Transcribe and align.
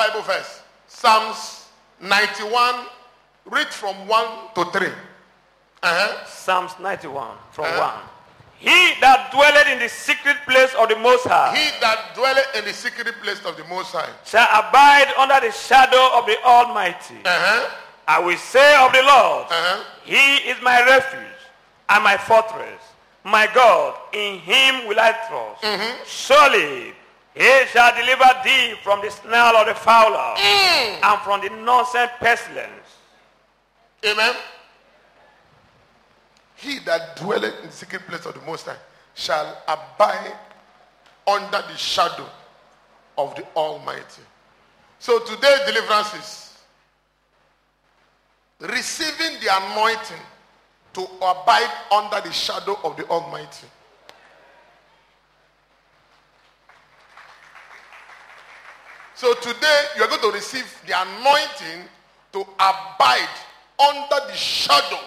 Bible 0.00 0.22
verse. 0.22 0.62
Psalms 0.88 1.66
91, 2.00 2.86
read 3.44 3.66
from 3.68 4.08
1 4.08 4.26
to 4.54 4.64
3. 4.72 4.86
Uh-huh. 5.82 6.24
Psalms 6.26 6.72
91 6.80 7.36
from 7.52 7.66
Uh-huh. 7.66 8.00
1. 8.00 8.72
He 8.72 8.94
that 9.00 9.30
dwelleth 9.32 9.68
in 9.68 9.78
the 9.78 9.88
secret 9.90 10.36
place 10.46 10.72
of 10.74 10.88
the 10.88 10.96
Most 10.96 11.24
High 11.26 11.54
He 11.56 11.68
that 11.80 12.14
dwelleth 12.14 12.48
in 12.56 12.64
the 12.64 12.72
secret 12.72 13.14
place 13.22 13.40
of 13.44 13.56
the 13.58 13.64
Most 13.64 13.92
High. 13.92 14.08
shall 14.24 14.48
abide 14.60 15.12
under 15.18 15.38
the 15.46 15.52
shadow 15.52 16.16
of 16.18 16.24
the 16.26 16.36
Almighty. 16.44 17.20
Uh-huh. 17.24 17.68
I 18.08 18.18
will 18.20 18.36
say 18.38 18.76
of 18.84 18.92
the 18.92 19.02
Lord, 19.02 19.46
Uh-huh. 19.52 19.84
He 20.04 20.48
is 20.48 20.56
my 20.62 20.80
refuge 20.84 21.40
and 21.90 22.04
my 22.04 22.16
fortress, 22.16 22.80
my 23.24 23.46
God, 23.52 23.96
in 24.14 24.38
Him 24.40 24.86
will 24.88 24.98
I 25.00 25.12
trust. 25.28 25.60
Surely 26.08 26.94
He 27.34 27.66
shall 27.66 27.94
deliver 27.94 28.28
thee 28.44 28.74
from 28.82 29.00
the 29.02 29.10
snare 29.10 29.56
of 29.56 29.66
the 29.66 29.74
fowler 29.74 30.34
and 30.38 31.20
from 31.22 31.40
the 31.40 31.50
nonsense 31.50 32.10
pestilence. 32.18 32.98
Amen. 34.04 34.34
He 36.56 36.78
that 36.80 37.16
dwelleth 37.16 37.60
in 37.60 37.66
the 37.66 37.72
secret 37.72 38.02
place 38.06 38.26
of 38.26 38.34
the 38.34 38.40
Most 38.42 38.66
High 38.66 38.76
shall 39.14 39.62
abide 39.66 40.36
under 41.26 41.62
the 41.62 41.76
shadow 41.76 42.26
of 43.16 43.34
the 43.34 43.44
Almighty. 43.56 44.22
So 44.98 45.20
today, 45.20 45.56
deliverance 45.66 46.14
is 46.14 46.58
receiving 48.60 49.40
the 49.40 49.48
anointing 49.50 50.22
to 50.92 51.02
abide 51.22 51.70
under 51.92 52.20
the 52.20 52.32
shadow 52.32 52.78
of 52.84 52.96
the 52.96 53.06
Almighty. 53.08 53.66
So 59.20 59.34
today 59.34 59.82
you 59.96 60.02
are 60.02 60.08
going 60.08 60.22
to 60.22 60.30
receive 60.30 60.64
the 60.86 60.94
anointing 60.98 61.84
to 62.32 62.40
abide 62.58 63.28
under 63.78 64.26
the 64.26 64.32
shadow 64.32 64.98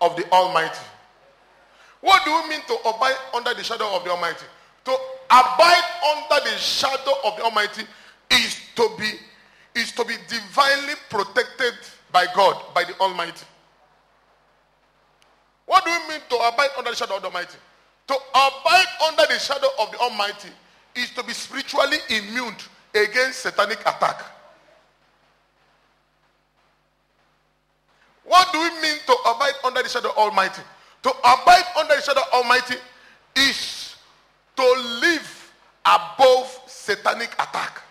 of 0.00 0.16
the 0.16 0.24
Almighty. 0.32 0.80
What 2.00 2.24
do 2.24 2.30
you 2.30 2.48
mean 2.48 2.62
to 2.68 2.74
abide 2.88 3.16
under 3.34 3.52
the 3.52 3.62
shadow 3.62 3.94
of 3.94 4.02
the 4.04 4.10
Almighty? 4.12 4.46
To 4.86 4.92
abide 5.28 5.84
under 6.16 6.42
the 6.42 6.56
shadow 6.56 7.12
of 7.26 7.36
the 7.36 7.42
Almighty 7.42 7.82
is 8.30 8.58
to 8.76 8.88
be 8.98 9.10
is 9.78 9.92
to 9.92 10.06
be 10.06 10.14
divinely 10.26 10.94
protected 11.10 11.74
by 12.12 12.24
God, 12.34 12.62
by 12.74 12.84
the 12.84 12.98
Almighty. 12.98 13.44
What 15.66 15.84
do 15.84 15.90
you 15.90 16.08
mean 16.08 16.20
to 16.30 16.36
abide 16.36 16.70
under 16.78 16.88
the 16.88 16.96
shadow 16.96 17.16
of 17.16 17.20
the 17.20 17.28
Almighty? 17.28 17.58
To 18.06 18.14
abide 18.14 18.86
under 19.06 19.24
the 19.28 19.38
shadow 19.38 19.68
of 19.80 19.92
the 19.92 19.98
Almighty 19.98 20.48
is 20.94 21.10
to 21.10 21.22
be 21.22 21.34
spiritually 21.34 21.98
immune 22.08 22.54
against 22.94 23.40
satanic 23.40 23.80
attack. 23.80 24.22
What 28.24 28.52
do 28.52 28.60
we 28.60 28.70
mean 28.80 28.96
to 29.06 29.12
abide 29.26 29.54
under 29.64 29.82
the 29.82 29.88
shadow 29.88 30.10
of 30.10 30.16
Almighty? 30.16 30.62
To 31.02 31.10
abide 31.10 31.64
under 31.78 31.94
the 31.96 32.00
shadow 32.02 32.20
Almighty 32.32 32.76
is 33.36 33.96
to 34.56 34.62
live 35.00 35.52
above 35.84 36.60
satanic 36.66 37.32
attack. 37.34 37.82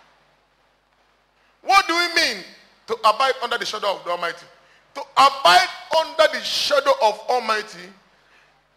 What 1.62 1.86
do 1.86 1.94
we 1.94 2.14
mean 2.14 2.44
to 2.86 2.94
abide 3.04 3.34
under 3.42 3.58
the 3.58 3.66
shadow 3.66 3.96
of 3.96 4.04
the 4.04 4.10
Almighty? 4.10 4.46
To 4.94 5.00
abide 5.16 5.68
under 5.98 6.24
the 6.32 6.42
shadow 6.42 6.92
of 7.02 7.18
Almighty 7.28 7.88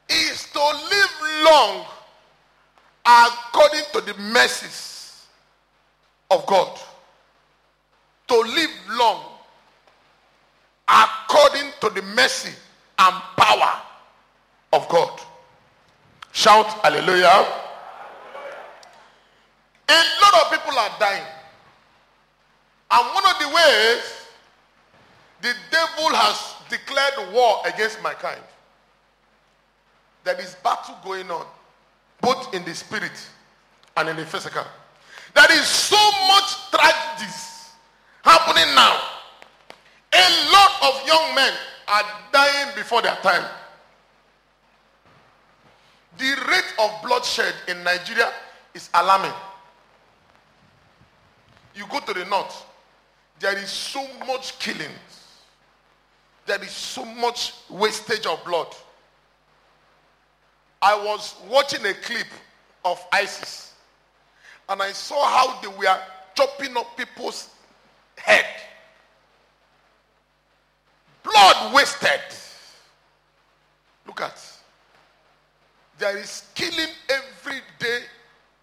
is 0.09 0.47
to 0.51 0.59
live 0.59 1.11
long 1.45 1.85
according 3.05 3.81
to 3.93 4.01
the 4.01 4.13
mercies 4.31 4.94
of 6.35 6.45
God. 6.45 6.79
To 8.27 8.39
live 8.39 8.69
long 8.91 9.21
according 10.87 11.71
to 11.81 11.89
the 11.89 12.01
mercy 12.01 12.53
and 12.99 13.15
power 13.37 13.81
of 14.73 14.87
God. 14.89 15.19
Shout 16.31 16.67
hallelujah. 16.83 17.47
A 19.87 20.03
lot 20.21 20.33
of 20.41 20.51
people 20.51 20.77
are 20.77 20.89
dying. 20.99 21.23
And 22.91 23.13
one 23.13 23.25
of 23.25 23.39
the 23.39 23.47
ways 23.47 24.25
the 25.41 25.53
devil 25.71 26.15
has 26.15 26.55
declared 26.69 27.33
war 27.33 27.61
against 27.65 28.01
my 28.01 28.13
kind. 28.13 28.41
there 30.23 30.39
is 30.41 30.55
battle 30.63 30.97
going 31.03 31.29
on, 31.29 31.45
both 32.19 32.53
in 32.53 32.65
the 32.65 32.73
spirit 32.73 33.11
and 33.95 34.09
in 34.09 34.15
the 34.15 34.25
physical. 34.25 34.65
There 35.35 35.51
is 35.51 35.65
so 35.67 35.97
much 36.27 36.71
tragedies 36.71 37.71
happening 38.23 38.73
now. 38.73 39.01
A 40.13 40.51
lot 40.51 40.71
of 40.81 41.05
young 41.07 41.35
men 41.35 41.53
are 41.89 42.03
dying 42.31 42.73
before 42.75 43.01
their 43.01 43.15
time. 43.17 43.43
The 46.17 46.35
rate 46.49 46.73
of 46.79 46.89
bloodshed 47.03 47.53
in 47.67 47.83
Nigeria 47.83 48.31
is 48.73 48.89
alarming. 48.93 49.33
You 51.75 51.85
go 51.89 51.99
to 51.99 52.13
the 52.13 52.23
north, 52.25 52.65
there 53.41 53.57
is 53.57 53.69
so 53.69 54.07
much 54.25 54.57
killings. 54.59 54.89
There 56.45 56.63
is 56.63 56.71
so 56.71 57.03
much 57.03 57.53
wastage 57.69 58.25
of 58.25 58.41
blood. 58.45 58.73
I 60.81 60.95
was 60.95 61.35
watching 61.49 61.85
a 61.85 61.93
clip 61.93 62.27
of 62.85 63.03
ISIS 63.11 63.73
and 64.69 64.81
I 64.81 64.91
saw 64.91 65.23
how 65.25 65.61
they 65.61 65.67
were 65.67 65.99
chopping 66.33 66.75
up 66.77 66.97
people's 66.97 67.49
head. 68.17 68.45
Blood 71.23 71.73
wasted. 71.73 72.21
Look 74.07 74.21
at. 74.21 74.41
There 75.97 76.17
is 76.17 76.43
killing 76.53 76.89
every 77.09 77.61
day, 77.79 77.99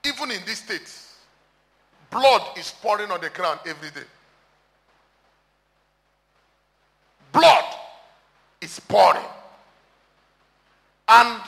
even 0.06 0.30
in 0.30 0.40
this 0.44 0.58
state. 0.58 0.90
Blood 2.10 2.58
is 2.58 2.72
pouring 2.82 3.10
on 3.10 3.20
the 3.20 3.30
ground 3.30 3.60
every 3.66 3.90
day. 3.90 4.06
Blood 7.32 7.64
is 8.60 8.78
pouring. 8.80 9.24
And 11.08 11.40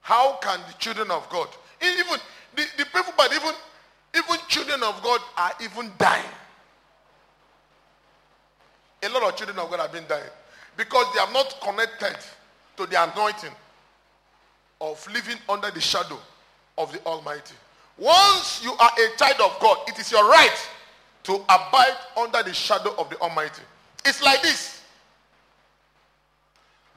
how 0.00 0.38
can 0.42 0.58
the 0.66 0.74
children 0.78 1.10
of 1.10 1.28
God, 1.28 1.48
even 1.80 2.18
the, 2.54 2.66
the 2.78 2.84
people, 2.84 3.12
but 3.16 3.32
even 3.32 3.52
even 4.14 4.36
children 4.48 4.82
of 4.82 5.02
God 5.02 5.20
are 5.36 5.52
even 5.62 5.90
dying. 5.98 6.24
A 9.02 9.08
lot 9.08 9.22
of 9.22 9.36
children 9.36 9.58
of 9.58 9.70
God 9.70 9.80
have 9.80 9.92
been 9.92 10.04
dying 10.06 10.30
because 10.76 11.06
they 11.14 11.20
are 11.20 11.32
not 11.32 11.60
connected 11.62 12.16
to 12.76 12.86
the 12.86 13.12
anointing 13.12 13.50
of 14.80 15.06
living 15.12 15.36
under 15.48 15.70
the 15.70 15.80
shadow 15.80 16.18
of 16.78 16.92
the 16.92 17.04
Almighty. 17.06 17.54
Once 17.98 18.62
you 18.62 18.72
are 18.72 18.90
a 18.98 19.16
child 19.16 19.40
of 19.40 19.58
God, 19.60 19.78
it 19.88 19.98
is 19.98 20.10
your 20.10 20.28
right 20.28 20.68
to 21.24 21.34
abide 21.34 21.96
under 22.16 22.42
the 22.42 22.52
shadow 22.52 22.94
of 22.98 23.08
the 23.10 23.18
Almighty. 23.20 23.62
It's 24.04 24.22
like 24.22 24.42
this. 24.42 24.82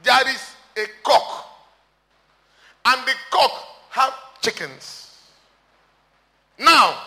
There 0.04 0.28
is 0.30 0.56
a 0.78 0.86
cock, 1.04 1.48
and 2.86 3.08
the 3.08 3.14
cock 3.32 3.52
have 3.90 4.14
chickens. 4.42 5.05
Now, 6.58 6.98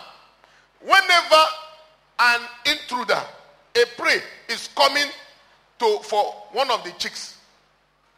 whenever 0.81 1.43
an 2.19 2.41
intruder, 2.65 3.21
a 3.75 3.85
prey, 3.97 4.21
is 4.49 4.69
coming 4.75 5.07
to 5.79 5.99
for 6.03 6.23
one 6.51 6.69
of 6.71 6.83
the 6.83 6.91
chicks, 6.91 7.37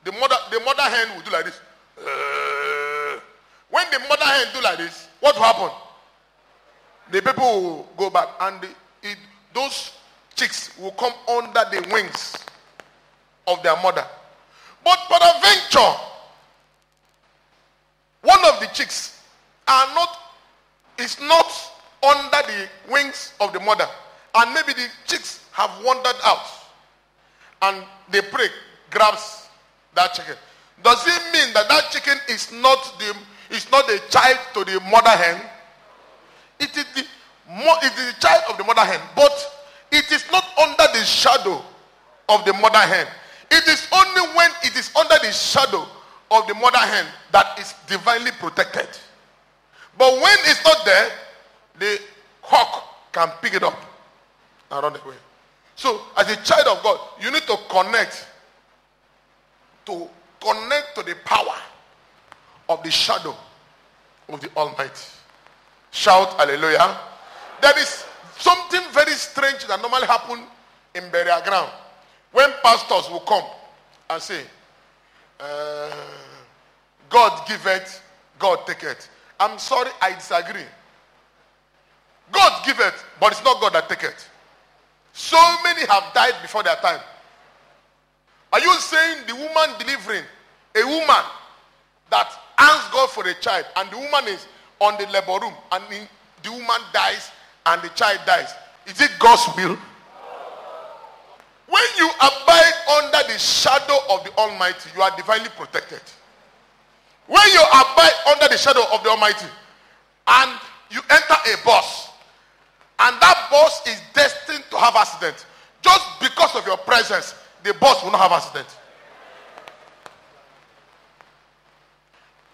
the 0.04 0.12
mother, 0.14 0.36
the 0.52 0.60
mother 0.62 0.82
hen 0.84 1.16
will 1.16 1.24
do 1.24 1.32
like 1.32 1.46
this. 1.46 1.60
When 3.70 3.86
the 3.92 4.00
mother 4.00 4.26
hen 4.26 4.48
do 4.54 4.62
like 4.62 4.78
this, 4.78 5.08
what 5.20 5.36
will 5.36 5.44
happen? 5.44 5.70
The 7.12 7.22
people 7.22 7.62
will 7.62 7.90
go 7.98 8.10
back, 8.10 8.30
and 8.42 8.62
the, 8.62 8.68
it, 9.04 9.18
those 9.54 9.92
chicks 10.36 10.78
will 10.78 10.92
come 10.92 11.14
under 11.30 11.62
the 11.72 11.88
wings 11.92 12.36
of 13.48 13.62
their 13.64 13.76
mother. 13.78 14.06
But 14.84 15.00
peradventure, 15.08 16.00
one 18.22 18.40
of 18.46 18.60
the 18.60 18.68
chicks 18.74 19.22
are 19.68 19.88
not 19.94 20.18
is 21.02 21.20
not 21.22 21.52
under 22.04 22.42
the 22.48 22.68
wings 22.92 23.34
of 23.40 23.54
the 23.54 23.60
mother, 23.60 23.88
and 24.36 24.54
maybe 24.54 24.74
the 24.74 24.88
chicks 25.06 25.46
have 25.52 25.70
wandered 25.84 26.16
out, 26.26 26.46
and 27.64 27.84
the 28.12 28.22
prey 28.32 28.48
grabs 28.90 29.48
that 29.96 30.14
chicken. 30.14 30.36
Does 30.84 31.06
it 31.06 31.22
mean 31.34 31.54
that 31.54 31.68
that 31.70 31.92
chicken 31.92 32.18
is 32.30 32.52
not 32.54 32.96
the 33.00 33.16
is 33.56 33.70
not 33.72 33.90
a 33.90 34.00
child 34.10 34.40
to 34.54 34.64
the 34.64 34.80
mother 34.90 35.10
hen? 35.10 35.42
It 36.60 36.76
is 36.78 36.86
the 36.96 37.06
it 37.50 37.94
is 37.98 38.14
the 38.16 38.20
child 38.22 38.44
of 38.50 38.58
the 38.58 38.64
mother 38.64 38.82
hen, 38.82 39.02
but 39.16 39.34
it 39.92 40.10
is 40.12 40.24
not 40.32 40.46
under 40.58 40.88
the 40.98 41.04
shadow 41.04 41.62
of 42.30 42.46
the 42.46 42.54
mother 42.54 42.80
hen. 42.80 43.08
It 43.52 43.68
is 43.68 43.88
only 43.92 44.22
when 44.36 44.50
it 44.64 44.76
is 44.78 44.90
under 44.96 45.16
the 45.22 45.32
shadow 45.32 45.86
of 46.32 46.48
the 46.48 46.54
mother 46.56 46.78
hen 46.78 47.06
that 47.32 47.60
is 47.60 47.74
divinely 47.88 48.32
protected. 48.40 48.88
But 49.98 50.14
when 50.14 50.38
it's 50.46 50.64
not 50.64 50.86
there, 50.86 51.12
the 51.80 52.00
hawk 52.42 52.84
can 53.12 53.30
pick 53.42 53.54
it 53.54 53.64
up 53.64 53.78
and 54.72 54.84
run 54.84 54.96
away. 54.96 55.16
So, 55.76 56.02
as 56.18 56.30
a 56.30 56.36
child 56.44 56.68
of 56.68 56.84
God, 56.84 57.00
you 57.20 57.32
need 57.32 57.44
to 57.44 57.58
connect 57.70 58.28
to 59.86 60.08
connect 60.40 60.96
to 60.96 61.04
the 61.04 61.16
power 61.26 61.56
of 62.70 62.84
the 62.84 62.92
shadow 62.92 63.36
of 64.30 64.40
the 64.42 64.50
Almighty. 64.56 64.92
Shout 65.92 66.34
hallelujah. 66.40 66.98
There 67.62 67.78
is 67.80 68.06
something 68.38 68.82
very 68.92 69.12
strange 69.14 69.66
that 69.68 69.82
normally 69.82 70.08
happen 70.08 70.44
in 70.96 71.10
burial 71.12 71.42
ground. 71.42 71.72
When 72.32 72.50
pastors 72.64 73.10
will 73.10 73.20
come 73.22 73.44
and 74.10 74.22
say, 74.22 74.42
uh, 75.40 75.92
God 77.10 77.46
giveth, 77.48 78.02
God 78.40 78.66
taketh. 78.66 79.10
I'm 79.42 79.58
sorry, 79.58 79.90
I 80.00 80.14
disagree. 80.14 80.66
God 82.32 82.64
giveth, 82.64 83.04
but 83.20 83.32
it's 83.32 83.44
not 83.44 83.60
God 83.60 83.74
that 83.74 83.90
taketh. 83.90 84.30
So 85.14 85.38
many 85.64 85.82
have 85.88 86.14
died 86.14 86.36
before 86.44 86.62
their 86.62 86.76
time. 86.76 87.00
Are 88.54 88.60
you 88.60 88.72
saying 88.76 89.26
the 89.28 89.34
woman 89.34 89.80
delivering, 89.80 90.24
a 90.76 90.86
woman 90.86 91.26
that 92.12 92.32
asks 92.60 92.94
God 92.94 93.10
for 93.10 93.28
a 93.28 93.34
child, 93.34 93.66
and 93.78 93.90
the 93.90 93.98
woman 93.98 94.28
is 94.28 94.46
on 94.80 94.96
the 94.98 95.08
labor 95.08 95.40
room, 95.42 95.54
and 95.72 95.84
the 96.44 96.52
woman 96.52 96.82
dies, 96.94 97.32
and 97.66 97.82
the 97.82 97.90
child 97.90 98.20
dies? 98.28 98.54
Is 98.86 99.02
it 99.02 99.10
God's 99.18 99.42
will? 99.58 99.76
When 101.68 101.84
you 101.98 102.10
abide 102.20 102.74
under 103.02 103.34
the 103.34 103.40
shadow 103.40 103.98
of 104.12 104.24
the 104.24 104.32
Almighty, 104.38 104.90
you 104.96 105.02
are 105.02 105.16
divinely 105.18 105.50
protected. 105.58 106.02
When 107.32 107.48
you 107.54 107.62
abide 107.62 108.12
under 108.28 108.50
the 108.50 108.58
shadow 108.58 108.84
of 108.92 109.04
the 109.04 109.10
Almighty 109.10 109.46
and 110.28 110.60
you 110.90 111.00
enter 111.10 111.34
a 111.34 111.56
bus, 111.64 112.10
and 113.00 113.16
that 113.22 113.48
bus 113.50 113.88
is 113.88 114.02
destined 114.14 114.66
to 114.70 114.78
have 114.78 114.98
accident, 114.98 115.46
just 115.82 116.06
because 116.20 116.54
of 116.58 116.68
your 116.68 116.76
presence, 116.76 117.34
the 117.64 117.74
bus 117.76 118.04
will 118.04 118.12
not 118.12 118.20
have 118.20 118.34
accident. 118.34 118.68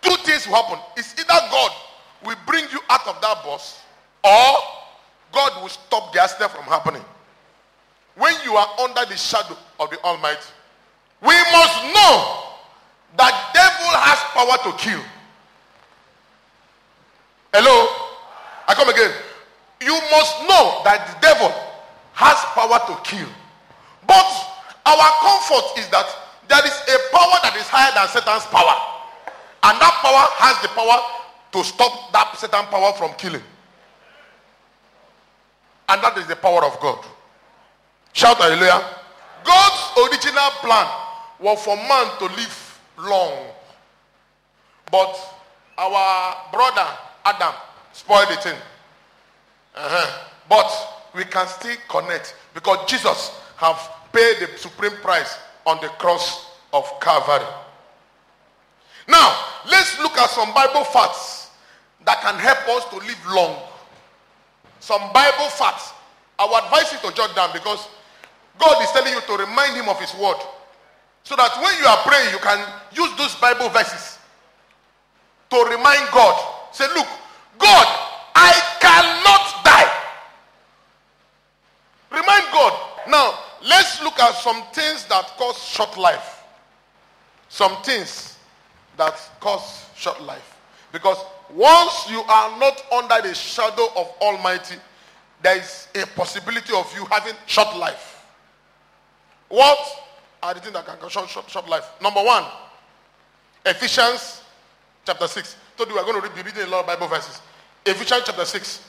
Two 0.03 0.15
things 0.17 0.45
will 0.45 0.61
happen. 0.61 0.77
It's 0.95 1.15
either 1.19 1.25
God 1.49 1.71
will 2.23 2.37
bring 2.45 2.65
you 2.71 2.79
out 2.91 3.07
of 3.07 3.19
that 3.19 3.43
bus, 3.43 3.81
or 4.23 4.57
God 5.31 5.59
will 5.59 5.69
stop 5.69 6.13
the 6.13 6.21
accident 6.21 6.51
from 6.51 6.65
happening. 6.65 7.03
When 8.15 8.35
you 8.45 8.53
are 8.55 8.69
under 8.79 9.05
the 9.05 9.17
shadow 9.17 9.57
of 9.79 9.89
the 9.89 9.99
Almighty, 10.03 10.37
we 11.19 11.33
must 11.51 11.83
know 11.95 12.43
that 13.17 13.46
devil 13.87 13.99
has 14.01 14.19
power 14.35 14.57
to 14.71 14.77
kill. 14.77 15.01
Hello? 17.53 17.87
I 18.67 18.73
come 18.73 18.89
again. 18.89 19.11
You 19.81 19.93
must 20.11 20.41
know 20.47 20.81
that 20.83 21.07
the 21.07 21.15
devil 21.21 21.49
has 22.13 22.37
power 22.51 22.79
to 22.87 22.95
kill. 23.03 23.27
But 24.05 24.27
our 24.85 25.09
comfort 25.21 25.79
is 25.79 25.87
that 25.89 26.07
there 26.47 26.65
is 26.65 26.73
a 26.73 26.97
power 27.11 27.37
that 27.43 27.55
is 27.55 27.67
higher 27.67 27.91
than 27.95 28.07
Satan's 28.07 28.45
power. 28.47 28.75
And 29.63 29.79
that 29.79 29.95
power 30.01 30.25
has 30.39 30.61
the 30.61 30.69
power 30.69 30.99
to 31.51 31.63
stop 31.63 32.11
that 32.11 32.35
Satan 32.37 32.65
power 32.65 32.93
from 32.93 33.13
killing. 33.17 33.43
And 35.89 36.03
that 36.03 36.17
is 36.17 36.27
the 36.27 36.35
power 36.35 36.65
of 36.65 36.79
God. 36.79 37.03
Shout 38.13 38.37
hallelujah. 38.37 38.83
God's 39.43 40.11
original 40.11 40.49
plan 40.59 40.87
was 41.39 41.63
for 41.63 41.75
man 41.75 42.07
to 42.19 42.25
live 42.35 42.79
long. 42.97 43.56
But 44.91 45.17
our 45.77 46.35
brother 46.51 46.87
Adam 47.25 47.53
spoiled 47.91 48.29
the 48.29 48.37
thing. 48.37 48.57
Uh-huh. 49.75 50.29
But 50.49 51.13
we 51.13 51.23
can 51.25 51.47
still 51.47 51.75
connect 51.89 52.35
because 52.53 52.89
Jesus 52.89 53.31
have 53.57 53.77
paid 54.13 54.37
the 54.39 54.57
supreme 54.57 54.95
price 55.01 55.37
on 55.65 55.77
the 55.81 55.87
cross 55.99 56.51
of 56.73 56.85
Calvary. 57.01 57.45
Now, 59.07 59.45
let's 59.69 59.99
look 59.99 60.17
at 60.17 60.29
some 60.29 60.53
Bible 60.53 60.83
facts 60.85 61.51
that 62.05 62.21
can 62.21 62.35
help 62.35 62.67
us 62.69 62.85
to 62.91 62.97
live 62.97 63.25
long. 63.27 63.57
Some 64.79 65.01
Bible 65.13 65.49
facts. 65.49 65.91
I 66.39 66.45
would 66.45 66.63
advise 66.63 66.91
you 66.93 67.09
to 67.09 67.15
jot 67.15 67.35
down 67.35 67.49
because 67.51 67.87
God 68.59 68.81
is 68.81 68.91
telling 68.91 69.13
you 69.13 69.21
to 69.21 69.33
remind 69.43 69.75
him 69.75 69.89
of 69.89 69.99
his 69.99 70.13
word. 70.15 70.37
So 71.23 71.35
that 71.35 71.51
when 71.61 71.75
you 71.81 71.87
are 71.87 71.97
praying, 72.05 72.31
you 72.31 72.39
can 72.39 72.59
use 72.93 73.17
those 73.17 73.35
Bible 73.35 73.69
verses 73.69 74.16
to 75.49 75.57
remind 75.69 76.09
God. 76.11 76.55
Say, 76.71 76.85
look, 76.93 77.07
God, 77.57 77.87
I 78.35 78.53
cannot 78.79 79.63
die. 79.63 79.91
Remind 82.11 82.43
God. 82.51 82.73
Now, 83.07 83.39
let's 83.67 84.01
look 84.03 84.19
at 84.19 84.35
some 84.35 84.63
things 84.73 85.05
that 85.05 85.25
cause 85.37 85.57
short 85.63 85.97
life. 85.97 86.43
Some 87.49 87.81
things 87.83 88.37
that 88.97 89.17
cause 89.39 89.85
short 89.95 90.21
life. 90.21 90.57
Because 90.91 91.17
once 91.53 92.09
you 92.09 92.21
are 92.21 92.59
not 92.59 92.81
under 92.91 93.27
the 93.27 93.33
shadow 93.33 93.87
of 93.95 94.07
Almighty, 94.21 94.75
there 95.41 95.57
is 95.57 95.87
a 95.95 96.05
possibility 96.07 96.73
of 96.73 96.91
you 96.95 97.05
having 97.05 97.33
short 97.45 97.75
life. 97.77 98.25
What 99.49 99.79
are 100.43 100.53
the 100.53 100.59
things 100.59 100.73
that 100.73 100.85
can 100.85 100.97
cause 100.97 101.11
short, 101.11 101.49
short, 101.49 101.69
life? 101.69 101.89
Number 102.01 102.21
one, 102.21 102.43
Ephesians 103.65 104.41
chapter 105.07 105.27
6. 105.27 105.55
Told 105.77 105.89
you 105.89 105.95
we 105.95 106.01
are 106.01 106.05
going 106.05 106.21
to 106.21 106.29
be 106.35 106.41
reading 106.43 106.63
a 106.63 106.67
lot 106.67 106.81
of 106.81 106.87
Bible 106.87 107.07
verses. 107.07 107.41
Ephesians 107.85 108.23
chapter 108.25 108.45
6. 108.45 108.83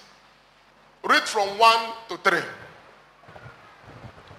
Read 1.05 1.23
from 1.23 1.49
1 1.59 1.79
to 2.11 2.17
3. 2.19 2.39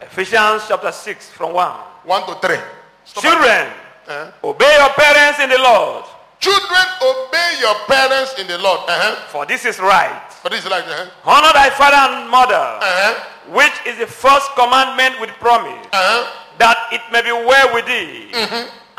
Ephesians 0.02 0.64
chapter 0.68 0.92
6 0.92 1.30
from 1.32 1.54
1. 1.54 1.72
1 2.06 2.26
to 2.28 2.48
3. 2.48 2.58
Stop 3.06 3.24
Children, 3.24 3.68
Uh-huh. 4.08 4.32
obey 4.44 4.74
your 4.78 4.90
parents 4.94 5.40
in 5.40 5.50
the 5.50 5.58
Lord, 5.58 6.06
Children, 6.40 6.86
obey 7.04 7.52
your 7.60 7.76
parents 7.88 8.34
in 8.40 8.48
the 8.48 8.58
Lord. 8.58 8.80
Uh-huh. 8.88 9.16
for 9.28 9.46
this 9.46 9.66
is 9.66 9.78
right. 9.80 10.24
But 10.42 10.52
this 10.54 10.64
is 10.64 10.72
like, 10.72 10.86
uh-huh. 10.86 11.10
Honor 11.26 11.52
thy 11.54 11.70
father 11.70 11.98
and 12.16 12.30
mother, 12.30 12.56
Uh-huh. 12.56 13.14
which 13.52 13.74
is 13.86 13.98
the 14.00 14.08
first 14.08 14.48
commandment 14.56 15.20
with 15.20 15.30
promise, 15.40 15.86
Uh-huh. 15.92 16.28
that 16.60 16.78
it 16.92 17.02
may 17.12 17.22
be 17.22 17.32
well 17.32 17.74
with 17.74 17.86
thee, 17.88 18.32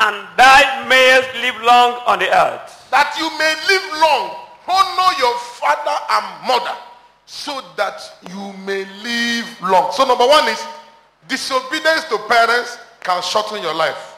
and 0.01 0.27
thou 0.35 0.85
mayest 0.89 1.29
live 1.35 1.61
long 1.61 2.01
on 2.07 2.19
the 2.19 2.25
earth. 2.25 2.87
That 2.89 3.13
you 3.19 3.29
may 3.37 3.53
live 3.69 3.85
long. 4.01 4.37
Honor 4.67 5.11
your 5.19 5.37
father 5.37 5.97
and 6.09 6.47
mother 6.47 6.75
so 7.25 7.61
that 7.77 8.01
you 8.29 8.53
may 8.65 8.85
live 9.03 9.61
long. 9.61 9.91
So, 9.91 10.05
number 10.05 10.25
one 10.25 10.47
is 10.49 10.63
disobedience 11.27 12.05
to 12.05 12.17
parents 12.27 12.77
can 13.01 13.21
shorten 13.21 13.61
your 13.61 13.73
life. 13.75 14.17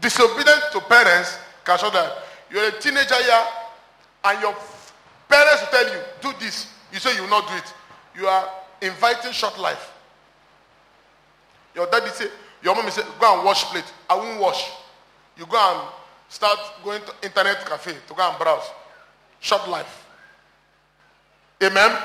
Disobedience 0.00 0.64
to 0.72 0.80
parents 0.80 1.38
can 1.64 1.78
shorten 1.78 2.00
life. 2.00 2.12
You're 2.50 2.68
a 2.68 2.72
teenager 2.72 3.14
here 3.22 3.44
and 4.24 4.40
your 4.42 4.54
parents 5.28 5.62
will 5.62 5.68
tell 5.70 5.92
you, 5.92 6.00
do 6.20 6.32
this. 6.38 6.72
You 6.92 6.98
say 6.98 7.14
you 7.16 7.22
will 7.22 7.30
not 7.30 7.48
do 7.48 7.54
it. 7.54 7.74
You 8.16 8.26
are 8.26 8.48
inviting 8.82 9.32
short 9.32 9.58
life. 9.58 9.92
Your 11.74 11.86
daddy 11.86 12.10
say, 12.10 12.26
your 12.62 12.74
mommy 12.74 12.90
say, 12.90 13.02
go 13.20 13.36
and 13.36 13.44
wash 13.44 13.64
plate. 13.64 13.84
I 14.08 14.16
won't 14.16 14.40
wash. 14.40 14.70
You 15.36 15.46
go 15.46 15.56
and 15.56 15.88
start 16.28 16.58
going 16.84 17.00
to 17.02 17.12
internet 17.22 17.64
cafe 17.66 17.92
to 18.06 18.14
go 18.14 18.22
and 18.22 18.38
browse. 18.38 18.68
Short 19.40 19.68
life. 19.68 20.06
Amen. 21.62 21.96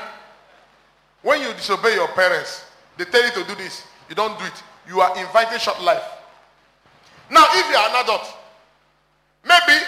When 1.22 1.40
you 1.40 1.52
disobey 1.54 1.94
your 1.94 2.08
parents, 2.08 2.64
they 2.96 3.04
tell 3.04 3.24
you 3.24 3.30
to 3.32 3.44
do 3.44 3.54
this. 3.56 3.84
You 4.08 4.14
don't 4.14 4.38
do 4.38 4.44
it. 4.44 4.62
You 4.88 5.00
are 5.00 5.16
inviting 5.18 5.58
short 5.58 5.82
life. 5.82 6.02
Now, 7.30 7.44
if 7.50 7.68
you 7.70 7.76
are 7.76 7.88
an 7.88 8.04
adult, 8.04 8.34
maybe 9.44 9.80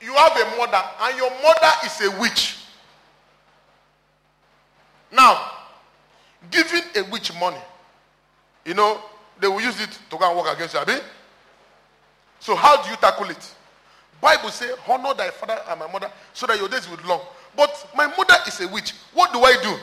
you 0.00 0.12
have 0.14 0.32
a 0.36 0.56
mother 0.56 0.82
and 1.02 1.16
your 1.16 1.30
mother 1.42 1.72
is 1.84 2.00
a 2.02 2.20
witch. 2.20 2.56
Now, 5.10 5.50
giving 6.50 6.82
a 6.96 7.02
witch 7.10 7.32
money, 7.40 7.60
you 8.64 8.74
know, 8.74 9.00
they 9.40 9.48
will 9.48 9.60
use 9.60 9.80
it 9.80 9.98
to 10.10 10.16
go 10.16 10.28
and 10.28 10.36
work 10.36 10.54
against 10.54 10.74
you. 10.74 10.80
Abi? 10.80 10.94
So 12.40 12.54
how 12.54 12.82
do 12.82 12.90
you 12.90 12.96
tackle 12.96 13.30
it? 13.30 13.54
Bible 14.20 14.50
say, 14.50 14.70
honor 14.88 15.14
thy 15.14 15.30
father 15.30 15.60
and 15.68 15.78
my 15.80 15.90
mother 15.90 16.10
so 16.32 16.46
that 16.46 16.58
your 16.58 16.68
days 16.68 16.88
will 16.88 16.98
long. 17.06 17.20
But 17.56 17.88
my 17.96 18.06
mother 18.06 18.34
is 18.46 18.60
a 18.60 18.68
witch. 18.68 18.92
What 19.14 19.32
do 19.32 19.40
I 19.40 19.56
do? 19.62 19.76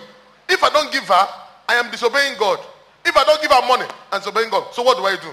If 0.49 0.63
I 0.63 0.69
don't 0.69 0.91
give 0.91 1.03
her, 1.07 1.27
I 1.67 1.75
am 1.75 1.89
disobeying 1.89 2.37
God. 2.37 2.59
If 3.05 3.15
I 3.15 3.23
don't 3.23 3.41
give 3.41 3.51
her 3.51 3.67
money, 3.67 3.85
I'm 4.11 4.19
disobeying 4.19 4.49
God. 4.49 4.73
So 4.73 4.83
what 4.83 4.97
do 4.97 5.05
I 5.05 5.15
do? 5.15 5.29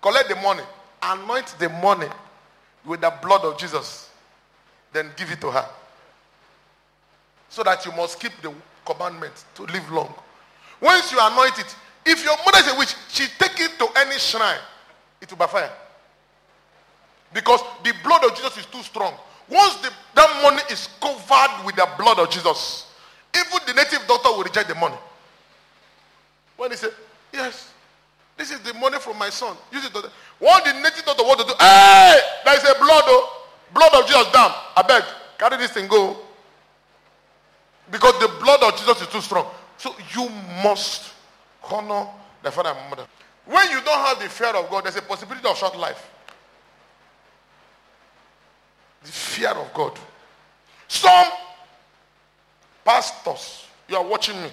Collect 0.00 0.28
the 0.28 0.36
money, 0.36 0.62
anoint 1.02 1.54
the 1.58 1.68
money 1.68 2.06
with 2.84 3.00
the 3.00 3.12
blood 3.22 3.44
of 3.44 3.58
Jesus, 3.58 4.10
then 4.92 5.10
give 5.16 5.30
it 5.30 5.40
to 5.40 5.50
her. 5.50 5.66
So 7.48 7.62
that 7.62 7.84
you 7.84 7.92
must 7.92 8.20
keep 8.20 8.32
the 8.42 8.52
commandment 8.84 9.44
to 9.56 9.62
live 9.62 9.90
long. 9.90 10.12
Once 10.80 11.10
you 11.12 11.18
anoint 11.20 11.58
it, 11.58 11.74
if 12.08 12.24
your 12.24 12.36
mother 12.44 12.58
is 12.58 12.74
a 12.74 12.78
witch, 12.78 12.94
she 13.08 13.26
take 13.38 13.60
it 13.60 13.78
to 13.78 13.88
any 14.00 14.18
shrine, 14.18 14.58
it 15.20 15.30
will 15.30 15.38
backfire. 15.38 15.70
Because 17.32 17.60
the 17.84 17.92
blood 18.02 18.24
of 18.24 18.34
Jesus 18.34 18.56
is 18.58 18.66
too 18.66 18.82
strong. 18.82 19.14
Once 19.50 19.76
the, 19.76 19.90
that 20.14 20.40
money 20.42 20.62
is 20.70 20.88
covered 21.00 21.64
with 21.64 21.76
the 21.76 21.88
blood 21.98 22.18
of 22.18 22.30
Jesus, 22.30 22.92
even 23.36 23.58
the 23.66 23.74
native 23.74 24.06
doctor 24.06 24.30
will 24.30 24.42
reject 24.42 24.68
the 24.68 24.74
money. 24.74 24.96
When 26.56 26.70
he 26.70 26.76
said, 26.76 26.92
Yes, 27.32 27.70
this 28.36 28.50
is 28.50 28.60
the 28.60 28.72
money 28.74 28.98
from 28.98 29.18
my 29.18 29.30
son. 29.30 29.56
Use 29.70 29.84
it. 29.84 29.92
What 30.38 30.64
the 30.64 30.72
native 30.72 31.04
doctor 31.04 31.22
want 31.24 31.40
to 31.40 31.46
do? 31.46 31.52
Hey, 31.58 32.18
there 32.44 32.56
is 32.56 32.64
a 32.64 32.78
blood, 32.78 33.04
oh, 33.06 33.46
blood 33.74 33.94
of 33.94 34.06
Jesus. 34.06 34.26
Damn, 34.32 34.52
I 34.76 34.82
beg, 34.86 35.02
carry 35.38 35.56
this 35.58 35.72
thing, 35.72 35.88
go. 35.88 36.16
Because 37.90 38.18
the 38.20 38.28
blood 38.40 38.62
of 38.62 38.78
Jesus 38.78 39.02
is 39.02 39.08
too 39.08 39.20
strong. 39.20 39.46
So 39.76 39.94
you 40.14 40.28
must 40.62 41.12
honor 41.70 42.08
the 42.42 42.50
father 42.50 42.70
and 42.70 42.90
mother. 42.90 43.06
When 43.46 43.70
you 43.70 43.80
don't 43.82 44.06
have 44.06 44.20
the 44.20 44.28
fear 44.28 44.48
of 44.48 44.68
God, 44.70 44.84
there's 44.84 44.96
a 44.96 45.02
possibility 45.02 45.46
of 45.48 45.56
short 45.56 45.76
life. 45.76 46.10
The 49.02 49.12
fear 49.12 49.50
of 49.50 49.72
God. 49.72 49.98
Some 50.86 51.28
pastors, 52.84 53.66
you 53.88 53.96
are 53.96 54.04
watching 54.04 54.40
me. 54.42 54.50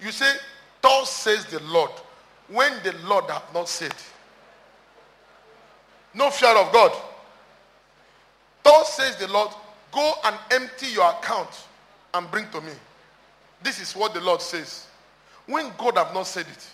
You 0.00 0.10
say, 0.10 0.32
Thus 0.80 1.10
says 1.10 1.44
the 1.46 1.60
Lord, 1.64 1.90
when 2.48 2.72
the 2.82 2.94
Lord 3.04 3.24
hath 3.30 3.52
not 3.52 3.68
said. 3.68 3.94
No 6.14 6.30
fear 6.30 6.56
of 6.56 6.72
God. 6.72 6.92
Thus 8.62 8.94
says 8.94 9.16
the 9.16 9.28
Lord, 9.28 9.50
go 9.92 10.12
and 10.24 10.36
empty 10.50 10.86
your 10.86 11.08
account 11.10 11.66
and 12.14 12.30
bring 12.30 12.48
to 12.50 12.60
me. 12.60 12.72
This 13.62 13.80
is 13.80 13.94
what 13.94 14.14
the 14.14 14.20
Lord 14.20 14.40
says. 14.40 14.86
When 15.46 15.70
God 15.76 15.96
have 15.96 16.14
not 16.14 16.26
said 16.26 16.46
it. 16.46 16.66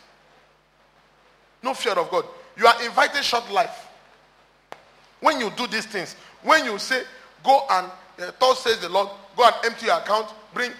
No 1.62 1.74
fear 1.74 1.94
of 1.94 2.10
God. 2.10 2.24
You 2.56 2.66
are 2.66 2.82
invited 2.84 3.24
short 3.24 3.50
life. 3.50 3.86
When 5.20 5.40
you 5.40 5.50
do 5.56 5.66
these 5.66 5.86
things, 5.86 6.14
when 6.42 6.64
you 6.64 6.78
say, 6.78 7.02
go 7.42 7.66
and, 7.70 7.90
uh, 8.20 8.30
thus 8.38 8.60
says 8.60 8.78
the 8.80 8.88
Lord, 8.88 9.08
go 9.36 9.44
and 9.44 9.54
empty 9.64 9.86
your 9.86 9.98
account, 9.98 10.28
bring, 10.52 10.70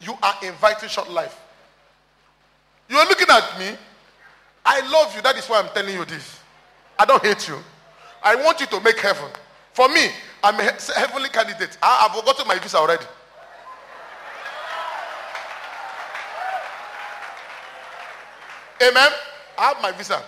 you 0.00 0.14
are 0.22 0.34
invited 0.42 0.90
short 0.90 1.10
life. 1.10 1.38
You 2.88 2.96
are 2.96 3.06
looking 3.06 3.28
at 3.28 3.58
me. 3.58 3.76
I 4.64 4.80
love 4.90 5.14
you. 5.14 5.22
That 5.22 5.36
is 5.36 5.46
why 5.46 5.60
I'm 5.60 5.68
telling 5.74 5.94
you 5.94 6.04
this. 6.04 6.40
I 6.98 7.04
don't 7.04 7.24
hate 7.24 7.48
you. 7.48 7.58
I 8.22 8.36
want 8.36 8.60
you 8.60 8.66
to 8.66 8.80
make 8.80 8.98
heaven. 8.98 9.28
For 9.72 9.88
me, 9.88 10.08
I'm 10.42 10.58
a 10.58 10.72
heavenly 10.94 11.28
candidate. 11.28 11.76
I, 11.82 12.08
have 12.08 12.18
forgotten 12.18 12.46
my 12.48 12.58
visa 12.58 12.78
already. 12.78 13.04
Amen. 18.82 19.10
I 19.58 19.68
have 19.72 19.82
my 19.82 19.92
visa 19.92 20.22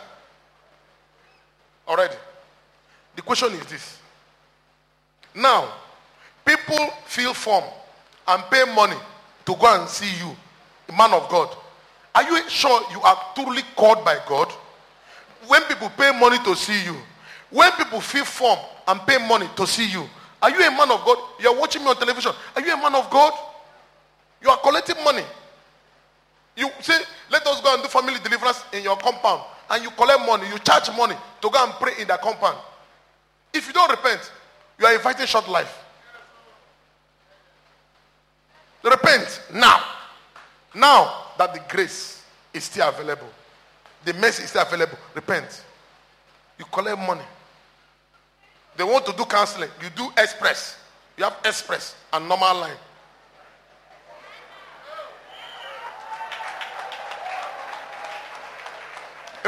already. 1.86 2.14
The 3.16 3.22
question 3.22 3.52
is 3.52 3.66
this. 3.66 3.98
Now, 5.34 5.72
people 6.44 6.88
fill 7.06 7.34
form 7.34 7.64
and 8.26 8.42
pay 8.50 8.64
money 8.74 8.96
to 9.46 9.54
go 9.54 9.80
and 9.80 9.88
see 9.88 10.10
you, 10.18 10.34
a 10.88 10.92
man 10.92 11.12
of 11.12 11.28
God. 11.28 11.54
Are 12.14 12.22
you 12.22 12.48
sure 12.48 12.82
you 12.90 13.00
are 13.00 13.18
truly 13.34 13.62
called 13.76 14.04
by 14.04 14.18
God? 14.26 14.50
When 15.46 15.62
people 15.64 15.90
pay 15.90 16.18
money 16.18 16.38
to 16.44 16.54
see 16.56 16.84
you, 16.84 16.96
when 17.50 17.70
people 17.72 18.00
fill 18.00 18.24
form 18.24 18.58
and 18.86 19.00
pay 19.06 19.18
money 19.26 19.48
to 19.56 19.66
see 19.66 19.90
you, 19.90 20.04
are 20.42 20.50
you 20.50 20.56
a 20.56 20.70
man 20.70 20.90
of 20.90 21.04
God? 21.04 21.18
You 21.40 21.48
are 21.50 21.58
watching 21.58 21.82
me 21.82 21.88
on 21.88 21.96
television. 21.96 22.32
Are 22.54 22.62
you 22.62 22.72
a 22.72 22.76
man 22.76 22.94
of 22.94 23.10
God? 23.10 23.32
You 24.42 24.50
are 24.50 24.58
collecting 24.58 25.02
money. 25.02 25.24
You 26.58 26.68
say, 26.80 26.98
let 27.30 27.46
us 27.46 27.60
go 27.60 27.72
and 27.72 27.82
do 27.84 27.88
family 27.88 28.16
deliverance 28.22 28.64
in 28.72 28.82
your 28.82 28.96
compound. 28.96 29.42
And 29.70 29.84
you 29.84 29.90
collect 29.90 30.26
money, 30.26 30.48
you 30.48 30.58
charge 30.58 30.90
money 30.96 31.14
to 31.40 31.50
go 31.50 31.64
and 31.64 31.72
pray 31.74 31.92
in 32.00 32.08
that 32.08 32.20
compound. 32.20 32.58
If 33.54 33.68
you 33.68 33.72
don't 33.72 33.88
repent, 33.88 34.32
you 34.76 34.84
are 34.84 34.94
inviting 34.94 35.26
short 35.26 35.48
life. 35.48 35.84
Repent 38.82 39.42
now. 39.54 39.84
Now 40.74 41.26
that 41.38 41.54
the 41.54 41.60
grace 41.68 42.24
is 42.52 42.64
still 42.64 42.88
available, 42.88 43.28
the 44.04 44.14
mercy 44.14 44.42
is 44.42 44.50
still 44.50 44.62
available. 44.62 44.98
Repent. 45.14 45.62
You 46.58 46.64
collect 46.64 46.98
money. 46.98 47.24
They 48.76 48.82
want 48.82 49.06
to 49.06 49.12
do 49.12 49.24
counseling. 49.24 49.70
You 49.80 49.90
do 49.94 50.10
express. 50.18 50.76
You 51.16 51.24
have 51.24 51.36
express 51.44 51.94
and 52.12 52.28
normal 52.28 52.56
line. 52.56 52.76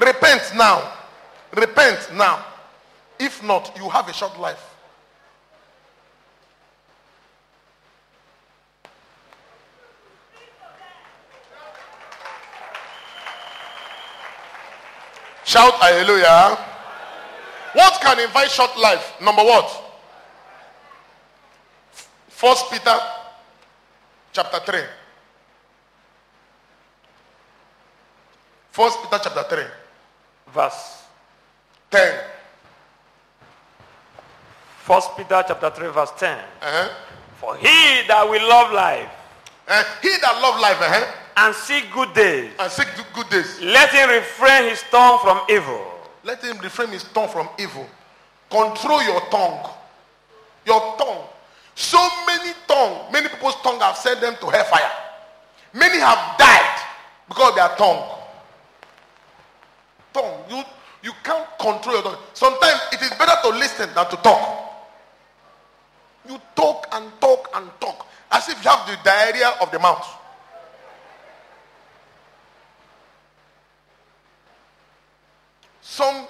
Repent 0.01 0.53
now. 0.57 0.93
Repent 1.55 2.15
now. 2.15 2.45
If 3.19 3.43
not, 3.43 3.77
you 3.77 3.89
have 3.91 4.09
a 4.09 4.13
short 4.15 4.39
life. 4.41 4.67
Shout 15.45 15.75
hallelujah. 15.75 16.57
What 17.75 18.01
can 18.01 18.21
invite 18.21 18.51
short 18.51 18.79
life? 18.79 19.21
Number 19.21 19.43
what? 19.43 19.69
First 22.29 22.71
Peter 22.71 22.97
chapter 24.33 24.61
3. 24.61 24.81
First 28.71 29.03
Peter 29.03 29.21
chapter 29.23 29.57
3. 29.57 29.80
Verse 30.53 31.03
10. 31.91 32.15
First 34.85 35.17
Peter 35.17 35.45
chapter 35.47 35.71
3 35.71 35.89
verse 35.89 36.11
10. 36.19 36.39
Uh-huh. 36.39 36.89
For 37.39 37.57
he 37.57 38.07
that 38.09 38.27
will 38.29 38.47
love 38.49 38.73
life 38.73 39.09
Uh, 39.69 39.85
he 40.03 40.09
that 40.21 40.41
love 40.43 40.61
life 40.61 40.77
uh-huh, 40.81 41.07
and 41.47 41.55
see 41.55 41.83
good 41.95 42.13
days, 42.13 42.51
and 42.59 42.71
seek 42.73 42.89
good- 42.97 43.07
good 43.15 43.29
days, 43.31 43.61
let 43.61 43.89
him 43.91 44.11
refrain 44.11 44.65
his 44.69 44.83
tongue 44.91 45.19
from 45.23 45.41
evil. 45.49 45.87
let 46.25 46.43
him 46.43 46.59
refrain 46.59 46.89
his 46.89 47.05
tongue 47.15 47.29
from 47.29 47.49
evil. 47.59 47.89
Control 48.51 49.01
your 49.05 49.21
tongue. 49.31 49.71
Your 50.67 50.97
tongue. 50.99 51.23
So 51.77 51.99
many 52.27 52.53
tongue, 52.67 53.13
many 53.13 53.29
people's 53.29 53.55
tongue 53.63 53.79
have 53.81 53.97
sent 53.97 54.21
them 54.21 54.35
to 54.41 54.47
hellfire. 54.51 54.91
Many 55.73 55.99
have 56.01 56.37
died 56.37 56.79
because 57.29 57.51
of 57.51 57.55
their 57.55 57.69
tongue. 57.79 58.03
Tongue. 60.13 60.45
You 60.49 60.63
you 61.03 61.13
can't 61.23 61.47
control 61.59 61.95
your 61.95 62.03
tongue. 62.03 62.19
Sometimes 62.35 62.81
it 62.93 63.03
is 63.03 63.11
better 63.11 63.37
to 63.43 63.49
listen 63.51 63.89
than 63.95 64.07
to 64.11 64.17
talk. 64.17 64.71
You 66.29 66.39
talk 66.55 66.87
and 66.93 67.11
talk 67.21 67.49
and 67.55 67.71
talk 67.81 68.07
as 68.31 68.49
if 68.49 68.63
you 68.63 68.71
have 68.71 68.87
the 68.87 68.99
diarrhea 69.03 69.55
of 69.61 69.71
the 69.71 69.79
mouth. 69.79 70.07
Some 75.81 76.27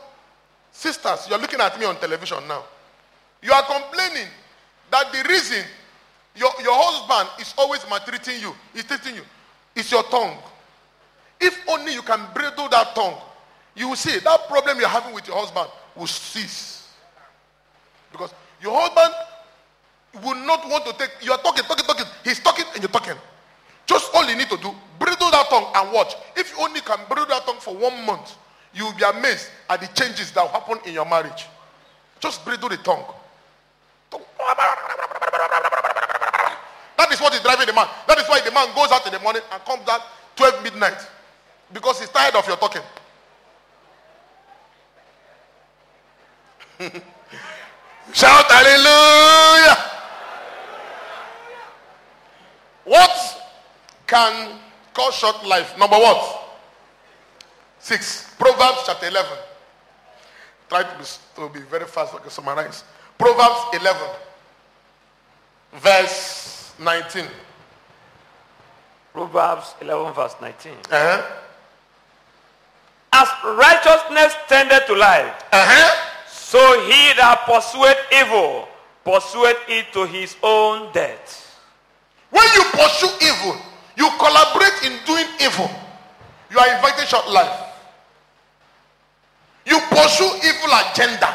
sisters, 0.72 1.26
you're 1.28 1.38
looking 1.38 1.60
at 1.60 1.78
me 1.78 1.84
on 1.84 1.96
television 1.96 2.46
now. 2.48 2.64
You 3.42 3.52
are 3.52 3.62
complaining 3.62 4.28
that 4.90 5.12
the 5.12 5.28
reason 5.28 5.64
your, 6.34 6.50
your 6.62 6.74
husband 6.74 7.28
is 7.40 7.54
always 7.58 7.84
maltreating 7.88 8.40
you, 8.40 8.54
is 8.74 8.84
treating 8.84 9.16
you, 9.16 9.22
is 9.74 9.90
your 9.90 10.02
tongue. 10.04 10.36
If 11.40 11.58
only 11.68 11.94
you 11.94 12.02
can 12.02 12.20
bridle 12.32 12.68
that 12.68 12.94
tongue, 12.94 13.16
you 13.74 13.88
will 13.88 13.96
see 13.96 14.18
that 14.18 14.48
problem 14.48 14.78
you're 14.78 14.88
having 14.88 15.14
with 15.14 15.26
your 15.26 15.36
husband 15.36 15.68
will 15.96 16.06
cease. 16.06 16.88
Because 18.12 18.32
your 18.60 18.78
husband 18.78 19.14
will 20.24 20.34
not 20.46 20.68
want 20.68 20.84
to 20.86 20.92
take, 20.94 21.10
you 21.22 21.32
are 21.32 21.38
talking, 21.38 21.64
talking, 21.64 21.84
talking. 21.84 22.06
He's 22.24 22.40
talking 22.40 22.64
and 22.74 22.82
you're 22.82 22.90
talking. 22.90 23.14
Just 23.86 24.10
all 24.14 24.28
you 24.28 24.36
need 24.36 24.48
to 24.48 24.56
do, 24.56 24.70
bridle 24.98 25.30
that 25.30 25.46
tongue 25.48 25.72
and 25.74 25.92
watch. 25.92 26.14
If 26.36 26.52
you 26.52 26.62
only 26.62 26.80
can 26.80 26.98
bridle 27.08 27.26
that 27.26 27.44
tongue 27.46 27.60
for 27.60 27.74
one 27.74 28.04
month, 28.04 28.36
you 28.74 28.84
will 28.84 28.94
be 28.94 29.04
amazed 29.04 29.48
at 29.68 29.80
the 29.80 29.86
changes 29.88 30.30
that 30.32 30.42
will 30.42 30.48
happen 30.48 30.78
in 30.86 30.94
your 30.94 31.06
marriage. 31.06 31.46
Just 32.20 32.44
bridle 32.44 32.68
the 32.68 32.76
tongue. 32.78 33.04
That 36.96 37.10
is 37.12 37.20
what 37.20 37.34
is 37.34 37.40
driving 37.40 37.66
the 37.66 37.72
man. 37.72 37.88
That 38.06 38.18
is 38.18 38.28
why 38.28 38.40
the 38.40 38.52
man 38.52 38.68
goes 38.74 38.92
out 38.92 39.06
in 39.06 39.12
the 39.12 39.20
morning 39.20 39.42
and 39.52 39.64
comes 39.64 39.88
out 39.88 40.02
12 40.36 40.62
midnight. 40.62 40.98
Because 41.72 41.98
he's 42.00 42.10
tired 42.10 42.34
of 42.34 42.46
your 42.46 42.56
talking. 42.56 42.82
Shout 48.12 48.50
hallelujah. 48.50 49.76
What 52.84 53.10
can 54.06 54.58
cause 54.94 55.14
short 55.14 55.44
life? 55.46 55.76
Number 55.78 55.96
what? 55.96 56.40
Six. 57.78 58.34
Proverbs 58.38 58.82
chapter 58.86 59.06
11. 59.08 59.28
Try 60.68 60.82
to 60.82 60.98
be, 60.98 61.04
to 61.36 61.48
be 61.52 61.60
very 61.68 61.84
fast, 61.84 62.14
okay, 62.14 62.28
summarize. 62.30 62.84
Proverbs 63.18 63.60
11, 63.74 64.00
verse 65.74 66.72
19. 66.80 67.26
Proverbs 69.12 69.74
11 69.82 70.12
verse 70.14 70.34
19. 70.40 70.72
Uh-huh. 70.72 71.22
As 73.12 73.28
righteousness 73.44 74.34
tended 74.48 74.86
to 74.86 74.94
life, 74.94 75.44
Uh-huh. 75.52 76.09
So 76.50 76.58
he 76.82 77.14
that 77.14 77.46
pursueth 77.46 78.10
evil, 78.10 78.66
pursueth 79.06 79.70
it 79.70 79.86
to 79.94 80.02
his 80.02 80.34
own 80.42 80.90
death. 80.90 81.46
When 82.26 82.42
you 82.58 82.64
pursue 82.74 83.06
evil, 83.22 83.54
you 83.94 84.10
collaborate 84.18 84.82
in 84.82 84.98
doing 85.06 85.30
evil. 85.38 85.70
You 86.50 86.58
are 86.58 86.74
inviting 86.74 87.06
short 87.06 87.30
life. 87.30 87.54
You 89.64 89.78
pursue 89.94 90.26
evil 90.42 90.74
agenda. 90.90 91.30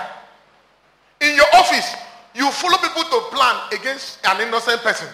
In 1.21 1.31
your 1.39 1.47
office, 1.63 1.95
you 2.35 2.51
follow 2.51 2.75
people 2.83 3.07
to 3.07 3.19
plan 3.31 3.71
against 3.71 4.19
an 4.27 4.45
innocent 4.45 4.81
person. 4.81 5.07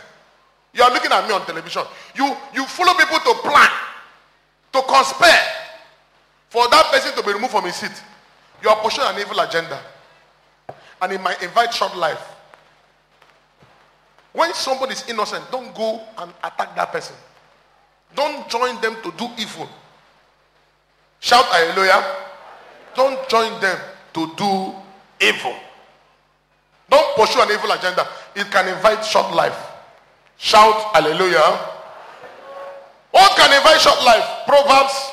You 0.73 0.81
are 0.81 0.91
looking 0.91 1.11
at 1.11 1.27
me 1.27 1.33
on 1.35 1.45
television. 1.45 1.83
You 2.17 2.35
you 2.55 2.65
follow 2.65 2.97
people 2.97 3.19
to 3.21 3.33
plan, 3.45 3.69
to 4.73 4.81
conspire 4.81 5.45
for 6.49 6.65
that 6.73 6.89
person 6.89 7.13
to 7.13 7.21
be 7.21 7.33
removed 7.37 7.53
from 7.53 7.65
his 7.65 7.75
seat. 7.75 8.01
You 8.63 8.69
are 8.69 8.77
pursuing 8.77 9.07
an 9.07 9.19
evil 9.19 9.39
agenda. 9.39 9.79
And 11.01 11.13
it 11.13 11.21
might 11.21 11.41
invite 11.41 11.73
short 11.73 11.95
life. 11.95 12.21
When 14.33 14.53
somebody 14.53 14.93
is 14.93 15.07
innocent, 15.09 15.43
don't 15.51 15.73
go 15.75 16.01
and 16.17 16.31
attack 16.43 16.75
that 16.75 16.91
person. 16.91 17.15
Don't 18.15 18.47
join 18.49 18.79
them 18.81 18.95
to 19.03 19.11
do 19.17 19.27
evil. 19.37 19.67
Shout 21.19 21.45
hallelujah. 21.45 22.03
Don't 22.95 23.27
join 23.29 23.59
them 23.61 23.77
to 24.13 24.31
do 24.35 24.73
evil. 25.19 25.55
Don't 26.89 27.15
pursue 27.15 27.41
an 27.41 27.51
evil 27.51 27.71
agenda. 27.71 28.07
It 28.35 28.49
can 28.51 28.67
invite 28.67 29.03
short 29.05 29.33
life. 29.33 29.57
Shout 30.37 30.93
hallelujah. 30.93 31.59
What 33.11 33.35
can 33.37 33.55
invite 33.55 33.79
short 33.79 34.03
life? 34.03 34.45
Proverbs 34.45 35.11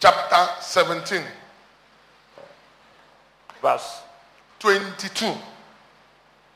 chapter 0.00 0.48
17, 0.60 1.22
Verse 3.62 4.00
22. 4.58 5.32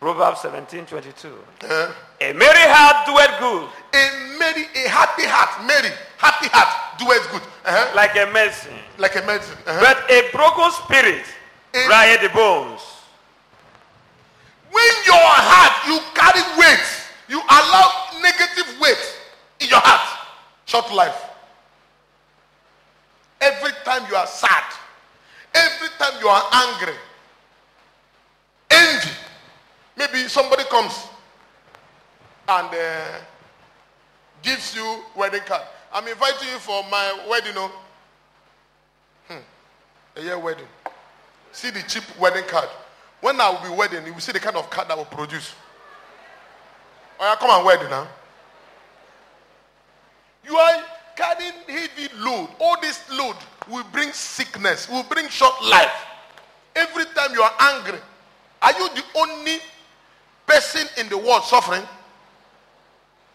Proverbs 0.01 0.41
17, 0.41 0.85
22. 0.87 1.29
Eh? 1.63 1.89
A 2.21 2.33
merry 2.35 2.67
heart 2.69 3.07
doeth 3.07 3.39
good, 3.41 3.69
A 3.95 4.39
merry, 4.39 4.67
a 4.85 4.89
happy 4.89 5.25
heart, 5.25 5.67
merry, 5.67 5.91
happy 6.19 6.49
heart 6.53 6.99
doeth 6.99 7.31
good. 7.33 7.43
Uh-huh. 7.65 7.97
like 7.97 8.15
a 8.17 8.31
medicine. 8.33 8.75
Like 8.99 9.17
a 9.17 9.23
medicine. 9.23 9.57
Uh-huh. 9.67 9.81
But 9.81 10.11
a 10.11 10.31
broken 10.33 10.71
spirit 10.71 11.25
A- 11.75 11.89
riot 11.89 12.21
the 12.21 12.29
bones. 12.29 12.81
When 14.71 14.93
your 15.07 15.17
heart, 15.17 15.89
you 15.89 15.99
carry 16.15 16.43
weight, 16.61 16.87
you 17.29 17.41
allow 17.41 18.21
negative 18.23 18.79
weight 18.81 19.19
in 19.61 19.69
your 19.69 19.81
heart, 19.81 20.29
short 20.67 20.93
life. 20.93 21.17
Every 23.41 23.73
time 23.85 24.05
you 24.11 24.17
are 24.17 24.27
sad, 24.27 24.65
every 25.77 25.89
time 25.99 26.21
you 26.21 26.29
are 26.29 26.43
angry, 26.53 26.95
envy. 28.71 29.11
Maybe 29.97 30.29
somebody 30.29 30.65
comes 30.65 31.07
and 32.49 32.69
uh, 32.69 33.19
gives 34.43 34.75
you 34.75 35.03
wedding 35.15 35.41
card. 35.47 35.63
I'm 35.93 36.07
inviting 36.07 36.49
you 36.49 36.59
for 36.59 36.83
my 36.91 37.27
wedding. 37.29 37.55
Oh. 37.57 37.73
Hmm. 39.29 39.39
A 40.17 40.23
year 40.23 40.39
wedding. 40.39 40.67
See 41.53 41.71
the 41.71 41.83
cheap 41.83 42.05
wedding 42.19 42.45
card. 42.45 42.69
When 43.21 43.41
I 43.41 43.51
will 43.51 43.71
be 43.71 43.75
wedding, 43.75 44.07
you 44.07 44.13
will 44.13 44.21
see 44.21 44.33
the 44.33 44.41
kind 44.41 44.57
of 44.57 44.69
card 44.69 44.89
that 44.89 44.97
will 44.97 45.07
produce. 45.07 45.55
Oh, 47.19 47.25
yeah, 47.25 47.37
come 47.37 47.51
and 47.51 47.65
wedding 47.65 47.89
now. 47.89 48.07
You 50.45 50.57
are 50.57 50.85
carrying 51.17 51.55
heavy 51.67 52.09
load. 52.19 52.49
All 52.61 52.81
this 52.81 53.09
load 53.11 53.37
will 53.69 53.85
bring 53.93 54.13
sickness, 54.13 54.89
will 54.89 55.03
bring 55.05 55.29
short 55.29 55.55
life. 55.65 56.05
Every 56.75 57.05
time 57.15 57.33
you 57.33 57.43
are 57.43 57.53
angry, 57.59 57.99
are 58.63 58.73
you 58.73 58.89
the 58.95 59.03
only 59.17 59.59
person 60.47 60.87
in 60.99 61.09
the 61.09 61.17
world 61.17 61.43
suffering? 61.45 61.83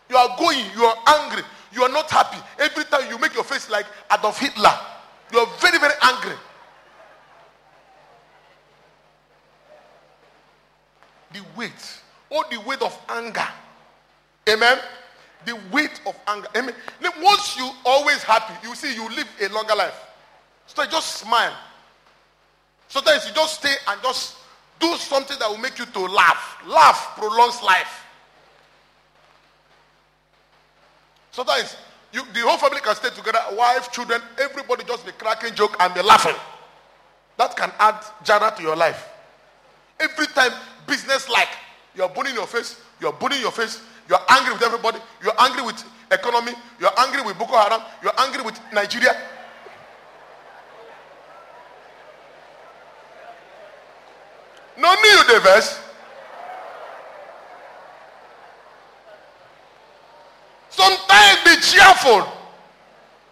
You 0.10 0.16
are 0.18 0.38
going, 0.38 0.66
you 0.76 0.84
are 0.84 0.98
angry, 1.08 1.44
you 1.74 1.84
are 1.84 1.90
not 1.90 2.10
happy. 2.10 2.38
Every 2.60 2.84
time 2.86 3.10
you 3.10 3.18
make 3.18 3.34
your 3.34 3.44
face 3.44 3.70
like 3.70 3.86
Adolf 4.12 4.40
Hitler, 4.40 4.74
you 5.32 5.40
are 5.40 5.48
very, 5.60 5.80
very 5.80 5.94
angry. 6.02 6.36
The 11.34 11.42
weight, 11.56 12.02
all 12.30 12.44
the 12.52 12.60
weight 12.60 12.82
of 12.82 12.98
anger. 13.10 13.48
Amen. 14.50 14.78
The 15.46 15.58
weight 15.72 16.02
of 16.06 16.16
anger. 16.28 16.48
Amen. 16.56 16.76
Then 17.02 17.12
Once 17.22 17.58
you 17.58 17.70
always 17.86 18.24
happy, 18.24 18.54
you 18.68 18.76
see 18.76 18.94
you 18.94 19.10
live 19.10 19.28
a 19.42 19.50
longer 19.50 19.76
life. 19.76 20.00
So 20.68 20.86
just 20.86 21.18
smile. 21.18 21.56
Sometimes 22.88 23.28
you 23.28 23.34
just 23.34 23.56
stay 23.60 23.74
and 23.88 24.02
just 24.02 24.36
do 24.80 24.96
something 24.98 25.38
that 25.40 25.50
will 25.50 25.58
make 25.58 25.80
you 25.80 25.86
to 25.86 26.00
laugh. 26.00 26.58
Laugh 26.68 27.14
prolongs 27.18 27.62
life. 27.64 28.06
Sometimes 31.32 31.78
you, 32.12 32.24
the 32.34 32.42
whole 32.42 32.58
family 32.58 32.82
can 32.82 32.96
stay 32.96 33.10
together, 33.10 33.40
wife, 33.54 33.92
children, 33.92 34.22
everybody 34.38 34.84
just 34.84 35.06
be 35.06 35.12
cracking 35.14 35.56
joke 35.56 35.78
and 35.80 35.94
be 35.94 36.02
laughing. 36.02 36.36
That 37.38 37.56
can 37.56 37.72
add 37.80 38.04
jara 38.24 38.54
to 38.58 38.62
your 38.62 38.76
life. 38.76 39.08
Every 40.00 40.28
time 40.28 40.52
business 40.86 41.30
like 41.30 41.48
you're 41.96 42.10
burning 42.10 42.36
your 42.36 42.48
face, 42.48 42.82
you're 43.00 43.14
burning 43.14 43.40
your 43.40 43.52
face, 43.52 43.82
you're 44.10 44.20
angry 44.30 44.54
with 44.54 44.62
everybody, 44.64 45.00
you're 45.24 45.40
angry 45.40 45.62
with 45.64 45.84
economy, 46.12 46.54
you're 46.80 46.92
angry 47.00 47.22
with 47.22 47.38
Boko 47.38 47.56
Haram, 47.58 47.82
you're 48.04 48.14
angry 48.20 48.42
with 48.44 48.60
Nigeria. 48.74 49.16
No 54.78 54.94
need 54.96 55.28
the 55.28 55.40
verse. 55.42 55.80
Sometimes 60.70 61.38
be 61.44 61.56
cheerful. 61.62 62.26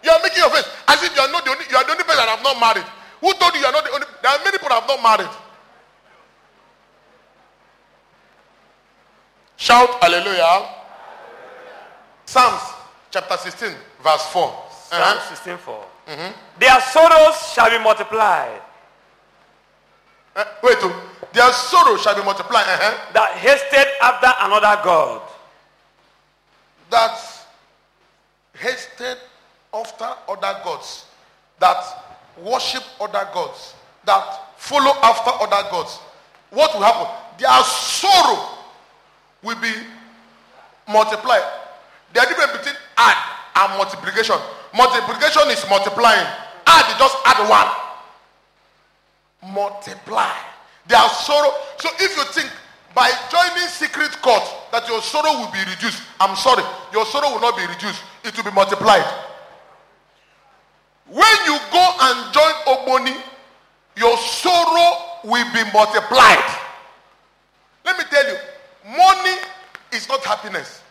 You 0.02 0.10
are 0.10 0.20
making 0.22 0.38
your 0.38 0.50
face 0.50 0.68
as 0.88 1.02
if 1.02 1.14
you 1.16 1.22
are 1.22 1.30
not 1.32 1.44
the 1.44 1.50
only 1.50 1.64
you 1.68 1.76
are 1.76 1.84
the 1.84 1.92
only 1.92 2.04
person 2.04 2.16
that 2.22 2.28
have 2.28 2.42
not 2.42 2.60
married. 2.60 2.86
Who 3.20 3.32
told 3.34 3.54
you 3.54 3.60
you 3.60 3.66
are 3.66 3.72
not 3.72 3.84
the 3.84 3.90
only 3.92 4.06
there 4.22 4.30
are 4.30 4.38
many 4.44 4.52
people 4.52 4.68
that 4.68 4.80
have 4.80 4.88
not 4.88 5.02
married. 5.02 5.32
Shout 9.60 10.02
hallelujah. 10.02 10.68
Psalms 12.24 12.62
chapter 13.10 13.36
16, 13.36 13.68
verse 14.02 14.24
4. 14.32 14.48
Psalm 14.88 15.02
Uh-huh. 15.02 15.28
16, 15.36 15.58
4. 15.58 15.86
Their 16.58 16.80
sorrows 16.80 17.36
shall 17.52 17.70
be 17.70 17.78
multiplied 17.78 18.62
Uh, 20.34 20.44
wait, 20.62 20.78
oh. 20.80 20.94
their 21.34 21.52
sorrow 21.52 21.96
shall 21.98 22.14
be 22.16 22.22
multiplied. 22.24 22.64
Uh-huh. 22.66 23.12
that 23.12 23.32
hasted 23.36 23.86
after 24.00 24.32
another 24.46 24.80
God. 24.82 25.22
That 26.88 27.18
hasted 28.54 29.18
after 29.74 30.08
other 30.28 30.60
gods, 30.64 31.04
that 31.58 31.84
worship 32.38 32.82
other 33.00 33.28
gods, 33.34 33.74
that 34.06 34.24
follow 34.56 34.94
after 35.02 35.30
other 35.44 35.68
gods. 35.70 35.98
What 36.50 36.72
will 36.74 36.82
happen? 36.82 37.06
Their 37.38 37.62
sorrow 37.64 38.56
will 39.42 39.56
be 39.60 39.72
multiplied. 40.88 41.42
The 42.12 42.20
difference 42.20 42.52
between 42.58 42.76
add 42.96 43.16
and 43.56 43.78
multiplication. 43.78 44.36
Multiplication 44.74 45.50
is 45.50 45.64
multiplying. 45.68 46.26
Add 46.66 46.90
is 46.90 46.98
just 46.98 47.16
add 47.24 47.48
one. 47.48 47.70
Multiply. 49.54 50.32
There 50.86 50.98
are 50.98 51.08
sorrow. 51.08 51.50
So 51.78 51.88
if 51.98 52.16
you 52.16 52.24
think 52.32 52.50
by 52.94 53.10
joining 53.30 53.68
secret 53.68 54.10
cult 54.22 54.44
that 54.72 54.86
your 54.88 55.00
sorrow 55.02 55.38
will 55.38 55.52
be 55.52 55.60
reduced, 55.70 56.02
I'm 56.18 56.36
sorry, 56.36 56.62
your 56.92 57.06
sorrow 57.06 57.30
will 57.32 57.40
not 57.40 57.56
be 57.56 57.62
reduced. 57.66 58.02
It 58.24 58.36
will 58.36 58.44
be 58.44 58.50
multiplied. 58.54 59.06
When 61.06 61.36
you 61.46 61.58
go 61.72 61.84
and 62.00 62.32
join 62.32 62.52
Ogboni, 62.66 63.16
your 63.96 64.16
sorrow 64.18 65.20
will 65.24 65.44
be 65.52 65.62
multiplied. 65.72 66.44
Let 67.84 67.98
me 67.98 68.04
tell 68.10 68.26
you, 68.28 68.36
money 68.84 69.36
is 69.92 70.08
not 70.08 70.24
happiness. 70.24 70.82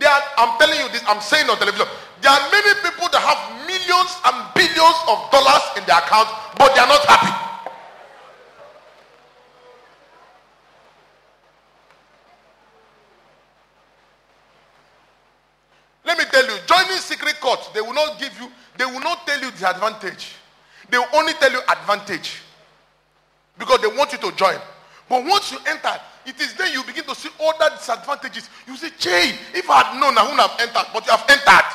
Are, 0.00 0.22
I'm 0.38 0.58
telling 0.58 0.80
you 0.80 0.88
this, 0.88 1.02
I'm 1.06 1.20
saying 1.20 1.48
on 1.50 1.58
television. 1.58 1.86
There 2.22 2.30
are 2.30 2.50
many 2.50 2.74
people 2.80 3.08
that 3.12 3.20
have 3.20 3.66
millions 3.66 4.12
and 4.24 4.36
billions 4.54 4.98
of 5.08 5.30
dollars 5.30 5.64
in 5.76 5.84
their 5.84 5.98
account, 5.98 6.28
but 6.56 6.74
they 6.74 6.80
are 6.80 6.88
not 6.88 7.04
happy. 7.04 7.50
Let 16.04 16.18
me 16.18 16.24
tell 16.30 16.44
you, 16.44 16.56
joining 16.66 16.98
secret 16.98 17.36
cult, 17.40 17.72
they 17.74 17.80
will 17.80 17.94
not 17.94 18.18
give 18.18 18.32
you, 18.40 18.50
they 18.78 18.84
will 18.84 19.00
not 19.00 19.26
tell 19.26 19.40
you 19.40 19.50
the 19.50 19.70
advantage. 19.70 20.32
They 20.88 20.98
will 20.98 21.12
only 21.14 21.34
tell 21.34 21.52
you 21.52 21.60
advantage. 21.68 22.42
Because 23.58 23.80
they 23.80 23.86
want 23.86 24.12
you 24.12 24.18
to 24.18 24.32
join. 24.36 24.56
But 25.08 25.24
once 25.24 25.52
you 25.52 25.58
enter, 25.68 25.92
it 26.26 26.40
is 26.40 26.54
then 26.54 26.72
you 26.72 26.84
begin 26.84 27.04
to 27.04 27.14
see 27.14 27.30
all 27.40 27.54
that 27.58 27.78
disadvantages. 27.78 28.50
You 28.66 28.76
say, 28.76 28.90
Chain, 28.98 29.34
if 29.54 29.68
I 29.70 29.82
had 29.84 30.00
known, 30.00 30.16
I 30.18 30.22
wouldn't 30.22 30.40
have 30.40 30.60
entered, 30.60 30.86
but 30.92 31.06
you 31.06 31.12
have 31.12 31.24
entered. 31.28 31.70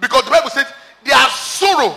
Because 0.00 0.24
the 0.24 0.30
Bible 0.30 0.50
says, 0.50 0.66
their 1.04 1.28
sorrow, 1.30 1.94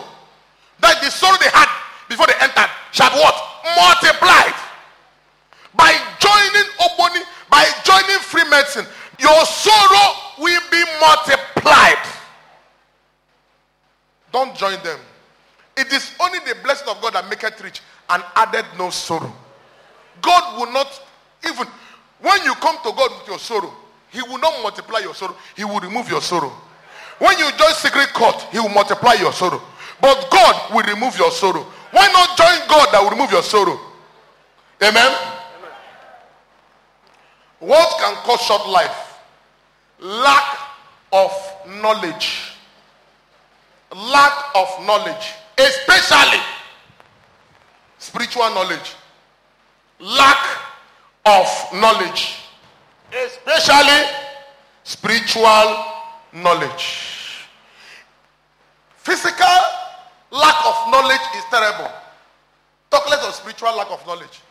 that 0.80 1.02
the 1.02 1.10
sorrow 1.10 1.38
they 1.42 1.50
had 1.50 1.70
before 2.08 2.28
they 2.28 2.38
entered, 2.42 2.70
shall 2.92 3.10
what? 3.12 3.36
Multiplied. 3.76 4.54
By 5.74 5.98
joining 6.20 6.70
opening 6.80 7.24
by 7.50 7.66
joining 7.84 8.20
free 8.20 8.48
medicine, 8.50 8.86
your 9.20 9.46
sorrow 9.46 10.14
will 10.40 10.62
be 10.72 10.84
multiplied. 11.00 12.06
Don't 14.32 14.56
join 14.56 14.82
them. 14.84 15.00
It 15.78 15.92
is 15.92 16.12
only 16.20 16.40
the 16.40 16.56
blessing 16.64 16.88
of 16.90 17.02
God 17.02 17.14
that 17.14 17.30
maketh 17.30 17.62
rich 17.62 17.82
and 18.10 18.24
added 18.36 18.66
no 18.78 18.90
sorrow. 18.90 19.34
God 20.22 20.60
will 20.60 20.72
not 20.72 21.02
even 21.44 21.68
when 22.22 22.44
you 22.44 22.54
come 22.56 22.78
to 22.84 22.92
God 22.96 23.12
with 23.20 23.28
your 23.28 23.40
sorrow, 23.40 23.74
He 24.10 24.22
will 24.22 24.40
not 24.40 24.62
multiply 24.62 25.00
your 25.00 25.14
sorrow, 25.14 25.36
He 25.56 25.64
will 25.64 25.80
remove 25.80 26.10
your 26.10 26.22
sorrow. 26.22 26.52
When 27.20 27.38
you 27.38 27.50
join 27.58 27.74
secret 27.74 28.10
cult, 28.14 28.42
He 28.52 28.60
will 28.60 28.70
multiply 28.70 29.14
your 29.14 29.34
sorrow. 29.34 29.62
But 30.02 30.28
God 30.30 30.74
will 30.74 30.84
remove 30.84 31.18
your 31.18 31.32
sorrow. 31.32 31.66
Why 31.92 32.08
not 32.12 32.38
join 32.38 32.68
God 32.68 32.90
that 32.92 33.02
will 33.02 33.12
remove 33.12 33.32
your 33.32 33.44
sorrow? 33.44 33.80
Amen. 34.84 35.16
What 37.60 38.00
can 38.00 38.16
cause 38.24 38.42
short 38.42 38.68
life? 38.68 39.20
Lack 40.00 40.60
of 41.14 41.32
knowledge. 41.82 42.52
Lack 43.96 44.56
of 44.56 44.86
knowledge, 44.86 45.34
especially 45.58 46.40
spiritual 47.98 48.50
knowledge. 48.50 48.94
Lack 50.00 50.46
of 51.26 51.48
knowledge, 51.74 52.38
especially 53.12 54.10
spiritual 54.84 55.86
knowledge. 56.34 57.48
Physical 58.98 59.58
lack 60.32 60.66
of 60.66 60.92
knowledge 60.92 61.22
is 61.36 61.44
terrible. 61.50 61.92
Talk 62.92 63.10
less 63.10 63.28
of 63.28 63.34
spiritual 63.34 63.76
lack 63.76 63.90
of 63.92 64.06
knowledge. 64.06 64.42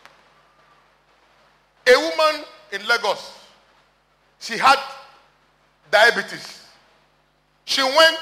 A 1.87 1.97
woman 1.97 2.43
in 2.71 2.85
Lagos, 2.87 3.31
she 4.39 4.57
had 4.57 4.79
diabetes. 5.91 6.63
She 7.65 7.83
went 7.83 8.19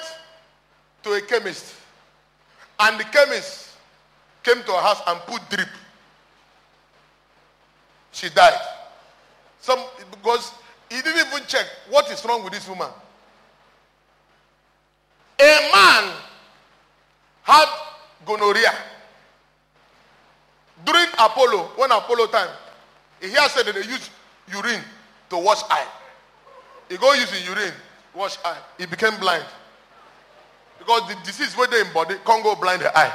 to 1.03 1.13
a 1.13 1.21
chemist, 1.21 1.75
and 2.79 2.99
the 2.99 3.03
chemist 3.05 3.69
came 4.43 4.61
to 4.63 4.71
her 4.71 4.81
house 4.81 5.01
and 5.07 5.19
put 5.21 5.41
drip. 5.49 5.69
She 8.13 8.29
died. 8.29 8.59
Some 9.59 9.79
because 10.11 10.53
he 10.89 11.01
didn't 11.01 11.27
even 11.27 11.45
check 11.47 11.65
what 11.89 12.09
is 12.09 12.23
wrong 12.23 12.43
with 12.43 12.53
this 12.53 12.67
woman. 12.69 12.89
A 15.39 15.69
man 15.73 16.13
had 17.43 17.65
gonorrhea 18.25 18.71
during 20.85 21.07
Apollo, 21.13 21.71
when 21.75 21.91
Apollo 21.91 22.27
time, 22.27 22.49
he 23.21 23.29
here 23.29 23.47
said 23.49 23.65
that 23.65 23.75
they 23.75 23.81
use 23.81 24.09
urine 24.51 24.81
to 25.29 25.37
wash 25.37 25.61
eye. 25.69 25.87
He 26.89 26.97
go 26.97 27.13
using 27.13 27.43
urine, 27.45 27.73
wash 28.13 28.37
eye. 28.43 28.57
He 28.77 28.85
became 28.85 29.17
blind. 29.19 29.45
Because 30.77 31.07
the 31.07 31.15
disease 31.23 31.55
where 31.55 31.67
they 31.67 31.81
in 31.81 31.93
body 31.93 32.15
can't 32.25 32.43
go 32.43 32.55
blind 32.55 32.81
the 32.81 32.97
eye. 32.97 33.13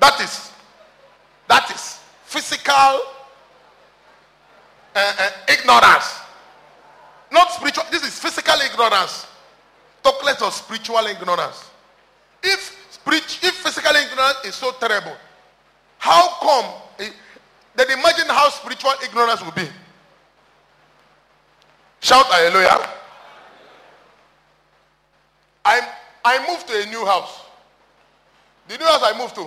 That 0.00 0.20
is, 0.20 0.50
that 1.46 1.70
is 1.70 1.99
physical 2.30 2.72
uh, 4.94 5.14
uh, 5.18 5.30
ignorance. 5.48 6.20
Not 7.32 7.50
spiritual. 7.50 7.84
This 7.90 8.04
is 8.04 8.18
physical 8.18 8.54
ignorance. 8.60 9.26
Talk 10.02 10.24
less 10.24 10.40
of 10.42 10.52
spiritual 10.54 11.04
ignorance. 11.06 11.64
If 12.42 12.78
if 13.42 13.54
physical 13.54 13.94
ignorance 13.96 14.38
is 14.44 14.54
so 14.54 14.70
terrible, 14.78 15.16
how 15.98 16.28
come? 16.40 16.66
eh, 17.00 17.10
Then 17.74 17.90
imagine 17.98 18.26
how 18.28 18.48
spiritual 18.50 18.92
ignorance 19.04 19.42
will 19.42 19.52
be. 19.52 19.68
Shout 22.00 22.26
hallelujah. 22.26 22.88
I 25.64 25.80
I 26.24 26.46
moved 26.48 26.68
to 26.68 26.82
a 26.82 26.86
new 26.86 27.04
house. 27.04 27.40
The 28.68 28.78
new 28.78 28.84
house 28.86 29.02
I 29.02 29.18
moved 29.18 29.34
to, 29.34 29.46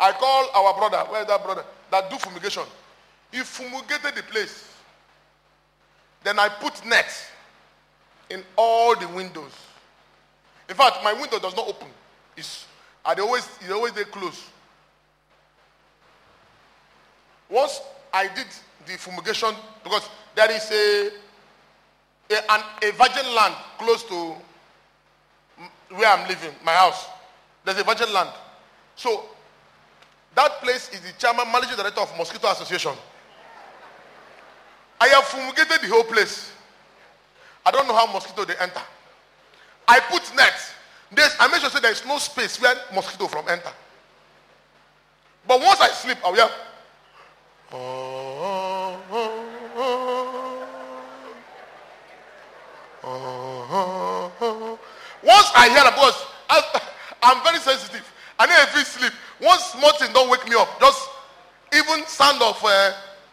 I 0.00 0.12
call 0.12 0.48
our 0.54 0.74
brother. 0.78 1.10
Where 1.10 1.20
is 1.20 1.28
that 1.28 1.44
brother? 1.44 1.64
That 1.90 2.08
do 2.10 2.16
fumigation. 2.16 2.62
He 3.30 3.40
fumigated 3.40 4.14
the 4.16 4.22
place. 4.22 4.74
Then 6.24 6.38
I 6.38 6.48
put 6.48 6.84
nets 6.86 7.26
in 8.30 8.42
all 8.56 8.96
the 8.96 9.08
windows. 9.08 9.52
In 10.68 10.74
fact, 10.74 10.98
my 11.04 11.12
window 11.12 11.38
does 11.38 11.54
not 11.54 11.68
open. 11.68 11.88
It's, 12.36 12.66
I 13.04 13.14
always, 13.14 13.46
it's 13.60 13.70
always 13.70 13.92
they 13.92 14.04
close. 14.04 14.42
Once 17.50 17.80
I 18.12 18.28
did 18.28 18.46
the 18.86 18.96
fumigation, 18.96 19.54
because 19.82 20.08
there 20.34 20.50
is 20.50 20.70
a, 20.70 21.10
a, 22.30 22.52
an, 22.52 22.60
a 22.82 22.92
virgin 22.92 23.34
land 23.34 23.54
close 23.78 24.04
to 24.04 24.34
where 25.90 26.08
I'm 26.08 26.28
living, 26.28 26.52
my 26.64 26.72
house. 26.72 27.06
There's 27.64 27.78
a 27.78 27.84
virgin 27.84 28.12
land. 28.12 28.30
So 28.94 29.24
that 30.34 30.60
place 30.62 30.88
is 30.92 31.00
the 31.00 31.12
chairman, 31.18 31.50
managing 31.52 31.76
director 31.76 32.00
of 32.00 32.16
Mosquito 32.16 32.50
Association. 32.50 32.92
I 35.00 35.08
have 35.08 35.24
fumigated 35.24 35.80
the 35.82 35.88
whole 35.88 36.04
place. 36.04 36.52
I 37.64 37.70
don't 37.70 37.86
know 37.88 37.94
how 37.94 38.12
mosquito 38.12 38.44
they 38.44 38.54
enter. 38.60 38.80
I 39.88 40.00
put 40.00 40.22
nets. 40.36 40.72
I 41.38 41.48
make 41.48 41.60
sure 41.60 41.80
there 41.80 41.90
is 41.90 42.04
no 42.06 42.18
space 42.18 42.60
where 42.60 42.74
mosquito 42.94 43.26
from 43.26 43.48
enter. 43.48 43.72
But 45.46 45.60
once 45.60 45.80
I 45.80 45.88
sleep, 45.88 46.18
I'll 46.24 46.34
hear. 46.34 46.48
Once 55.22 55.50
I 55.54 55.68
hear 55.68 55.84
because 55.90 56.26
I, 56.48 56.80
I'm 57.22 57.42
very 57.42 57.58
sensitive. 57.58 58.10
I 58.38 58.46
need 58.46 58.78
to 58.78 58.84
sleep. 58.84 59.12
Once 59.40 59.64
small 59.64 59.92
thing 59.92 60.12
don't 60.12 60.30
wake 60.30 60.46
me 60.48 60.54
up, 60.56 60.68
just 60.80 61.08
even 61.72 62.06
sound 62.06 62.42
of 62.42 62.62
uh, 62.62 62.92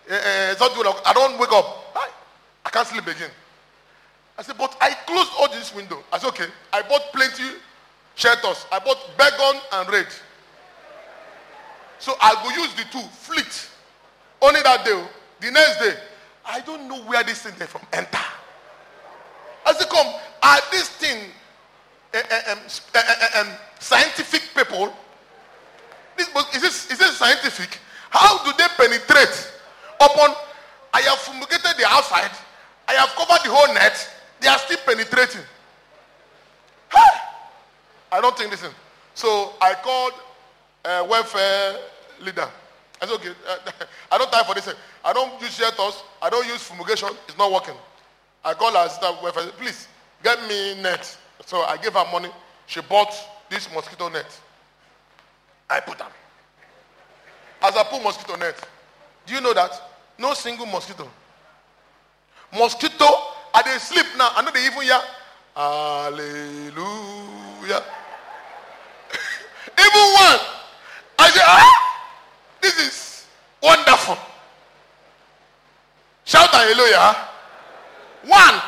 uh, 0.09 0.13
uh, 0.13 0.93
I 1.05 1.13
don't 1.13 1.39
wake 1.39 1.51
up. 1.51 1.91
I, 1.95 2.09
I 2.65 2.69
can't 2.69 2.87
sleep 2.87 3.07
again. 3.07 3.29
I 4.37 4.43
said, 4.43 4.57
but 4.57 4.77
I 4.79 4.91
closed 5.05 5.31
all 5.39 5.49
this 5.49 5.73
window. 5.73 6.03
I 6.13 6.19
said, 6.19 6.27
okay. 6.29 6.45
I 6.71 6.81
bought 6.83 7.11
plenty 7.11 7.43
shelters. 8.15 8.65
I 8.71 8.79
bought 8.79 8.97
Baygon 9.17 9.59
and 9.73 9.89
Raid. 9.89 10.07
So 11.99 12.13
I 12.21 12.35
will 12.43 12.63
use 12.63 12.73
the 12.75 12.83
two, 12.91 13.05
fleet. 13.09 13.69
Only 14.41 14.61
that 14.61 14.85
day. 14.85 15.03
The 15.39 15.51
next 15.51 15.79
day, 15.79 15.95
I 16.45 16.61
don't 16.61 16.87
know 16.87 16.99
where 17.01 17.23
this 17.23 17.41
thing 17.41 17.53
they 17.57 17.65
from 17.65 17.81
enter. 17.93 18.17
I 19.65 19.73
said, 19.73 19.89
come, 19.89 20.07
are 20.43 20.59
this 20.71 20.89
thing 20.89 21.25
um, 22.13 22.59
um, 23.41 23.47
scientific 23.79 24.43
people? 24.55 24.93
This, 26.33 26.55
is 26.55 26.61
this 26.61 26.91
is 26.91 26.97
this 26.99 27.17
scientific? 27.17 27.79
How 28.09 28.43
do 28.43 28.51
they 28.57 28.67
penetrate 28.75 29.51
upon? 29.99 30.35
I 30.93 31.01
have 31.01 31.19
fumigated 31.19 31.77
the 31.77 31.85
outside. 31.85 32.31
I 32.87 32.93
have 32.93 33.09
covered 33.09 33.43
the 33.43 33.53
whole 33.53 33.73
net. 33.73 33.95
They 34.39 34.47
are 34.47 34.57
still 34.59 34.77
penetrating. 34.85 35.41
Hey! 36.91 37.19
I 38.11 38.21
don't 38.21 38.37
think 38.37 38.51
this 38.51 38.63
is. 38.63 38.71
So 39.13 39.53
I 39.61 39.73
called 39.75 40.13
uh, 40.85 41.05
welfare 41.09 41.75
leader. 42.21 42.47
I 43.01 43.05
said, 43.05 43.15
okay, 43.15 43.29
uh, 43.47 43.71
I 44.11 44.17
don't 44.17 44.31
time 44.31 44.45
for 44.45 44.55
this. 44.55 44.73
I 45.03 45.13
don't 45.13 45.39
use 45.41 45.55
shelters. 45.55 46.03
I 46.21 46.29
don't 46.29 46.47
use 46.47 46.63
fumigation. 46.63 47.09
It's 47.27 47.37
not 47.37 47.51
working. 47.51 47.75
I 48.43 48.53
called 48.53 48.75
her 48.75 48.85
assistant 48.85 49.21
welfare. 49.21 49.51
Please 49.57 49.87
get 50.23 50.41
me 50.47 50.81
net. 50.81 51.17
So 51.45 51.61
I 51.61 51.77
gave 51.77 51.93
her 51.93 52.05
money. 52.11 52.29
She 52.65 52.81
bought 52.81 53.13
this 53.49 53.71
mosquito 53.73 54.09
net. 54.09 54.25
I 55.69 55.79
put 55.81 55.97
them. 55.97 56.07
As 57.61 57.75
I 57.75 57.83
put 57.83 58.01
mosquito 58.03 58.35
net, 58.35 58.55
do 59.25 59.33
you 59.33 59.41
know 59.41 59.53
that 59.53 59.71
no 60.17 60.33
single 60.33 60.65
mosquito, 60.65 61.09
mosquito, 62.53 63.05
are 63.53 63.63
they 63.63 63.77
sleep 63.77 64.05
now? 64.17 64.29
I 64.35 64.41
know 64.43 64.51
they 64.51 64.65
even 64.65 64.81
hear, 64.81 64.99
Hallelujah. 65.55 66.77
even 69.79 70.05
one, 70.13 70.39
I 71.17 71.29
say, 71.33 71.41
ah, 71.43 71.99
this 72.61 72.79
is 72.79 73.25
wonderful. 73.61 74.17
Shout 76.25 76.49
hallelujah. 76.49 77.15
One. 78.25 78.61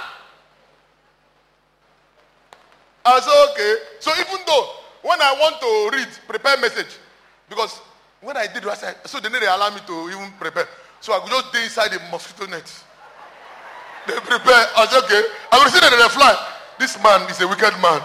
I 3.06 3.20
say, 3.20 3.52
okay. 3.52 3.76
So 4.00 4.12
even 4.20 4.40
though 4.48 4.79
when 5.02 5.22
I 5.22 5.34
want 5.40 5.60
to 5.62 5.98
read, 5.98 6.08
prepare 6.28 6.58
message, 6.58 6.98
because 7.48 7.80
when 8.22 8.36
I 8.36 8.48
did, 8.48 8.64
said, 8.76 8.96
so 9.06 9.20
they 9.20 9.30
didn't 9.30 9.48
allow 9.48 9.70
me 9.70 9.80
to 9.88 10.10
even 10.10 10.32
prepare. 10.40 10.68
So 11.00 11.14
I 11.14 11.20
could 11.20 11.32
just 11.32 11.48
stay 11.50 11.64
inside 11.64 11.92
the 11.92 12.00
mosquito 12.12 12.46
net. 12.52 12.68
They 14.08 14.20
prepare. 14.20 14.66
I 14.76 14.86
said, 14.90 15.04
okay. 15.04 15.24
I 15.52 15.64
will 15.64 15.72
see 15.72 15.80
that 15.80 15.92
they 15.92 16.10
fly. 16.12 16.36
This 16.78 17.02
man 17.04 17.30
is 17.30 17.40
a 17.40 17.48
wicked 17.48 17.72
man. 17.80 18.02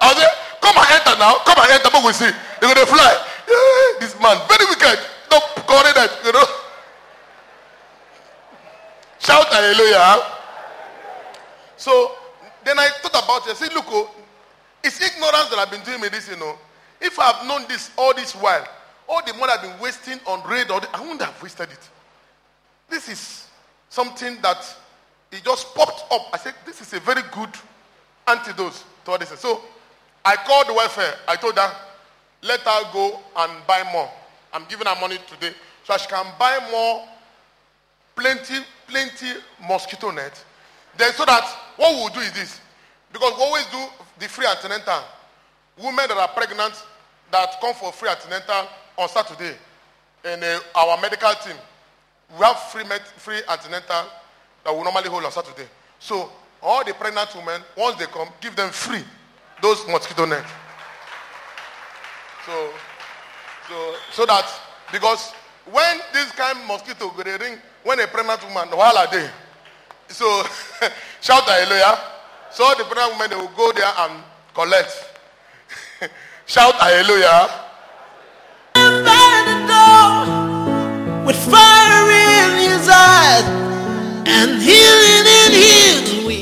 I 0.00 0.12
said, 0.12 0.32
come 0.60 0.76
and 0.76 0.88
enter 0.92 1.16
now. 1.16 1.40
Come 1.48 1.58
and 1.64 1.70
enter, 1.72 1.90
but 1.92 2.04
we 2.04 2.12
see. 2.12 2.28
They're 2.60 2.74
going 2.74 2.84
to 2.84 2.92
fly. 2.92 3.12
Yeah, 3.48 4.00
this 4.00 4.12
man, 4.20 4.36
very 4.48 4.66
wicked. 4.68 5.00
Don't 5.30 5.44
call 5.64 5.86
it 5.86 5.94
that, 5.96 6.10
you 6.24 6.32
know. 6.32 6.44
Shout 9.20 9.46
hallelujah. 9.52 10.24
So 11.76 12.19
then 12.70 12.78
I 12.78 12.88
thought 13.02 13.24
about 13.24 13.46
it. 13.48 13.50
I 13.50 13.54
said, 13.54 13.74
look, 13.74 13.86
oh, 13.88 14.08
it's 14.84 15.00
ignorance 15.00 15.50
that 15.50 15.58
I've 15.58 15.72
been 15.72 15.82
doing 15.82 16.00
me 16.00 16.08
this, 16.08 16.28
you 16.30 16.36
know. 16.36 16.56
If 17.00 17.18
I 17.18 17.32
have 17.32 17.46
known 17.46 17.66
this 17.66 17.90
all 17.98 18.14
this 18.14 18.32
while, 18.32 18.64
all 19.08 19.20
the 19.26 19.34
money 19.34 19.52
I've 19.52 19.62
been 19.62 19.80
wasting 19.80 20.20
on 20.24 20.48
raid, 20.48 20.68
the, 20.68 20.88
I 20.94 21.00
wouldn't 21.00 21.20
have 21.20 21.42
wasted 21.42 21.68
it. 21.72 21.88
This 22.88 23.08
is 23.08 23.48
something 23.88 24.40
that 24.42 24.64
it 25.32 25.42
just 25.42 25.74
popped 25.74 26.12
up. 26.12 26.28
I 26.32 26.38
said, 26.38 26.54
this 26.64 26.80
is 26.80 26.92
a 26.92 27.00
very 27.00 27.22
good 27.32 27.50
antidote 28.28 28.84
to 29.04 29.10
all 29.10 29.18
this. 29.18 29.30
So 29.30 29.62
I 30.24 30.36
called 30.36 30.68
the 30.68 30.74
welfare. 30.74 31.14
I 31.26 31.34
told 31.34 31.58
her, 31.58 31.72
let 32.42 32.60
her 32.60 32.92
go 32.92 33.18
and 33.36 33.66
buy 33.66 33.82
more. 33.92 34.08
I'm 34.52 34.64
giving 34.68 34.86
her 34.86 35.00
money 35.00 35.18
today 35.28 35.54
so 35.82 35.96
she 35.96 36.06
can 36.06 36.24
buy 36.38 36.60
more, 36.70 37.04
plenty, 38.14 38.62
plenty 38.86 39.40
mosquito 39.66 40.12
net. 40.12 40.44
Then 40.96 41.12
so 41.14 41.24
that 41.24 41.44
what 41.76 41.94
we'll 41.94 42.08
do 42.08 42.20
is 42.20 42.32
this, 42.32 42.60
because 43.12 43.32
we 43.36 43.42
always 43.42 43.66
do 43.66 43.84
the 44.18 44.28
free 44.28 44.46
antenatal. 44.46 45.02
Women 45.76 46.06
that 46.08 46.16
are 46.16 46.28
pregnant 46.28 46.74
that 47.30 47.60
come 47.60 47.74
for 47.74 47.92
free 47.92 48.10
antenatal 48.10 48.68
on 48.98 49.08
Saturday 49.08 49.56
in 50.24 50.42
uh, 50.42 50.58
our 50.74 51.00
medical 51.00 51.32
team, 51.44 51.56
we 52.38 52.44
have 52.44 52.58
free 52.70 52.84
med- 52.84 53.00
free 53.16 53.40
antenatal 53.48 54.04
that 54.64 54.76
we 54.76 54.82
normally 54.82 55.08
hold 55.08 55.24
on 55.24 55.32
Saturday. 55.32 55.68
So 55.98 56.30
all 56.62 56.84
the 56.84 56.92
pregnant 56.94 57.34
women, 57.34 57.62
once 57.76 57.96
they 57.96 58.06
come, 58.06 58.28
give 58.40 58.54
them 58.56 58.70
free 58.70 59.02
those 59.62 59.86
mosquito 59.88 60.24
nets. 60.26 60.48
So, 62.46 62.70
so, 63.68 63.94
so 64.12 64.26
that 64.26 64.46
because 64.92 65.32
when 65.70 65.98
this 66.12 66.30
kind 66.32 66.58
of 66.58 66.66
mosquito 66.66 67.10
go 67.10 67.22
ring, 67.22 67.58
when 67.84 68.00
a 68.00 68.06
pregnant 68.06 68.42
woman, 68.44 68.68
wahala 68.68 69.10
dey. 69.10 69.28
So 70.10 70.44
shout 71.20 71.44
hallelujah. 71.44 71.98
So 72.50 72.74
the 72.76 72.84
pregnant 72.84 73.12
women 73.14 73.30
they 73.30 73.36
will 73.36 73.54
go 73.56 73.72
there 73.72 73.92
and 73.98 74.22
collect. 74.54 74.92
shout 76.46 76.74
hallelujah. 76.74 77.70
with 81.30 81.36
fire 81.46 82.10
in 82.10 82.50
his 82.58 82.88
eyes 82.88 83.44
and 84.26 84.50
in 84.60 84.99